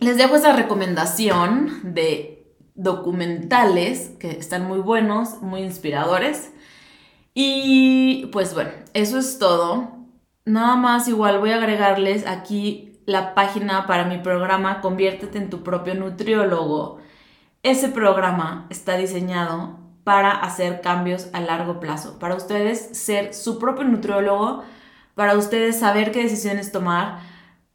les 0.00 0.16
dejo 0.16 0.36
esa 0.36 0.52
recomendación 0.54 1.94
de 1.94 2.54
documentales 2.74 4.12
que 4.18 4.30
están 4.30 4.66
muy 4.66 4.78
buenos, 4.78 5.42
muy 5.42 5.62
inspiradores. 5.62 6.52
Y 7.34 8.26
pues 8.32 8.54
bueno, 8.54 8.70
eso 8.94 9.18
es 9.18 9.38
todo. 9.38 9.96
Nada 10.44 10.76
más 10.76 11.08
igual 11.08 11.38
voy 11.38 11.50
a 11.50 11.56
agregarles 11.56 12.26
aquí 12.26 12.91
la 13.12 13.34
página 13.34 13.86
para 13.86 14.04
mi 14.06 14.18
programa 14.18 14.80
Conviértete 14.80 15.38
en 15.38 15.50
tu 15.50 15.62
propio 15.62 15.94
nutriólogo. 15.94 16.98
Ese 17.62 17.88
programa 17.88 18.66
está 18.70 18.96
diseñado 18.96 19.78
para 20.02 20.32
hacer 20.32 20.80
cambios 20.80 21.28
a 21.32 21.40
largo 21.40 21.78
plazo, 21.78 22.18
para 22.18 22.34
ustedes 22.34 22.98
ser 22.98 23.34
su 23.34 23.58
propio 23.58 23.84
nutriólogo, 23.84 24.64
para 25.14 25.36
ustedes 25.36 25.78
saber 25.78 26.10
qué 26.10 26.24
decisiones 26.24 26.72
tomar, 26.72 27.20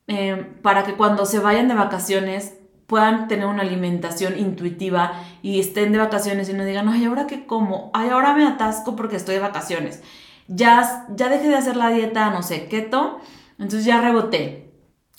eh, 0.08 0.54
para 0.62 0.84
que 0.84 0.96
cuando 0.96 1.26
se 1.26 1.40
vayan 1.40 1.68
de 1.70 1.76
vacaciones 1.76 2.56
puedan 2.88 3.28
tener 3.28 3.46
una 3.46 3.62
alimentación 3.62 4.38
intuitiva 4.40 5.14
y 5.42 5.60
estén 5.60 5.92
de 5.92 6.00
vacaciones 6.00 6.50
y 6.50 6.54
no 6.54 6.66
digan, 6.66 6.90
ay, 6.90 7.06
¿ahora 7.06 7.28
qué 7.28 7.46
como? 7.46 7.92
Ay, 7.94 8.10
ahora 8.10 8.34
me 8.34 8.46
atasco 8.46 8.96
porque 8.96 9.18
estoy 9.18 9.36
de 9.36 9.42
vacaciones. 9.42 10.02
Ya, 10.48 11.06
ya 11.16 11.30
dejé 11.30 11.50
de 11.50 11.56
hacer 11.56 11.76
la 11.76 11.90
dieta, 11.90 12.30
no 12.30 12.42
sé, 12.42 12.68
keto, 12.68 13.20
entonces 13.60 13.86
ya 13.86 14.02
reboté. 14.02 14.67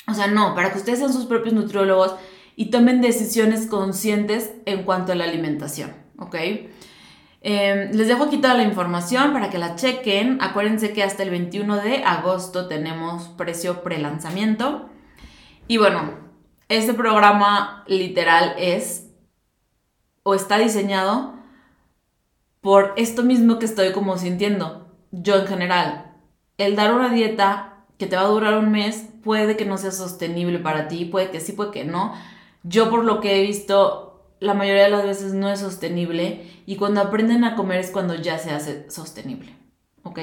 O 0.08 0.14
sea, 0.14 0.26
no, 0.26 0.54
para 0.54 0.72
que 0.72 0.78
ustedes 0.78 0.98
sean 0.98 1.12
sus 1.12 1.26
propios 1.26 1.54
nutriólogos 1.54 2.14
y 2.56 2.70
tomen 2.70 3.00
decisiones 3.00 3.66
conscientes 3.66 4.52
en 4.64 4.82
cuanto 4.84 5.12
a 5.12 5.14
la 5.14 5.24
alimentación, 5.24 5.92
¿ok? 6.18 6.34
Em, 7.40 7.92
les 7.92 8.08
dejo 8.08 8.24
aquí 8.24 8.38
toda 8.38 8.54
la 8.54 8.64
información 8.64 9.32
para 9.32 9.50
que 9.50 9.58
la 9.58 9.76
chequen. 9.76 10.38
Acuérdense 10.40 10.92
que 10.92 11.02
hasta 11.02 11.22
el 11.22 11.30
21 11.30 11.76
de 11.76 12.02
agosto 12.04 12.66
tenemos 12.66 13.28
precio 13.28 13.82
prelanzamiento. 13.82 14.88
Y 15.68 15.76
bueno, 15.76 16.10
este 16.68 16.94
programa 16.94 17.84
literal 17.86 18.54
es 18.58 19.10
o 20.24 20.34
está 20.34 20.58
diseñado 20.58 21.34
por 22.60 22.92
esto 22.96 23.22
mismo 23.22 23.58
que 23.58 23.66
estoy 23.66 23.92
como 23.92 24.18
sintiendo 24.18 24.94
yo 25.12 25.36
en 25.36 25.46
general. 25.46 26.16
El 26.58 26.74
dar 26.74 26.92
una 26.92 27.08
dieta 27.08 27.84
que 27.98 28.06
te 28.06 28.16
va 28.16 28.22
a 28.22 28.26
durar 28.26 28.58
un 28.58 28.70
mes 28.70 29.06
puede 29.28 29.58
que 29.58 29.66
no 29.66 29.76
sea 29.76 29.90
sostenible 29.90 30.58
para 30.58 30.88
ti, 30.88 31.04
puede 31.04 31.30
que 31.30 31.38
sí, 31.38 31.52
puede 31.52 31.70
que 31.70 31.84
no. 31.84 32.14
Yo 32.62 32.88
por 32.88 33.04
lo 33.04 33.20
que 33.20 33.36
he 33.36 33.42
visto, 33.42 34.24
la 34.40 34.54
mayoría 34.54 34.84
de 34.84 34.88
las 34.88 35.04
veces 35.04 35.34
no 35.34 35.50
es 35.50 35.60
sostenible 35.60 36.50
y 36.64 36.76
cuando 36.76 37.02
aprenden 37.02 37.44
a 37.44 37.54
comer 37.54 37.80
es 37.80 37.90
cuando 37.90 38.14
ya 38.14 38.38
se 38.38 38.52
hace 38.52 38.90
sostenible. 38.90 39.54
¿Ok? 40.02 40.18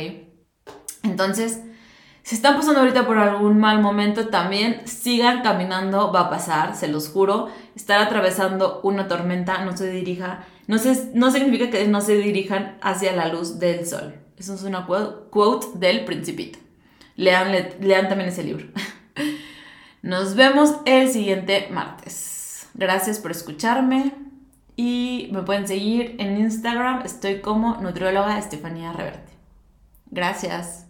Entonces, 1.04 1.62
si 2.24 2.34
están 2.34 2.56
pasando 2.56 2.80
ahorita 2.80 3.06
por 3.06 3.20
algún 3.20 3.60
mal 3.60 3.80
momento, 3.80 4.30
también 4.30 4.82
sigan 4.88 5.44
caminando, 5.44 6.12
va 6.12 6.22
a 6.22 6.30
pasar, 6.32 6.76
se 6.76 6.88
los 6.88 7.08
juro. 7.08 7.50
Estar 7.76 8.02
atravesando 8.02 8.80
una 8.82 9.08
tormenta 9.08 9.64
no 9.66 9.78
se 9.78 9.88
dirija, 9.88 10.48
no, 10.66 10.80
se, 10.80 11.12
no 11.14 11.30
significa 11.30 11.70
que 11.70 11.88
no 11.88 12.02
se 12.02 12.18
dirijan 12.18 12.80
hacia 12.82 13.16
la 13.16 13.28
luz 13.28 13.60
del 13.60 13.86
sol. 13.86 14.16
Eso 14.36 14.56
es 14.56 14.64
una 14.64 14.88
quote 14.88 15.68
del 15.78 16.06
principito. 16.06 16.58
Lean, 17.16 17.52
lean 17.80 18.10
también 18.10 18.30
ese 18.30 18.44
libro. 18.44 18.66
Nos 20.06 20.36
vemos 20.36 20.76
el 20.86 21.10
siguiente 21.10 21.68
martes. 21.72 22.68
Gracias 22.76 23.18
por 23.18 23.32
escucharme 23.32 24.14
y 24.76 25.30
me 25.32 25.42
pueden 25.42 25.68
seguir 25.68 26.16
en 26.20 26.40
Instagram. 26.40 27.02
Estoy 27.04 27.42
como 27.42 27.78
nutrióloga 27.78 28.38
Estefanía 28.38 28.94
Reverte. 28.94 29.34
Gracias. 30.12 30.85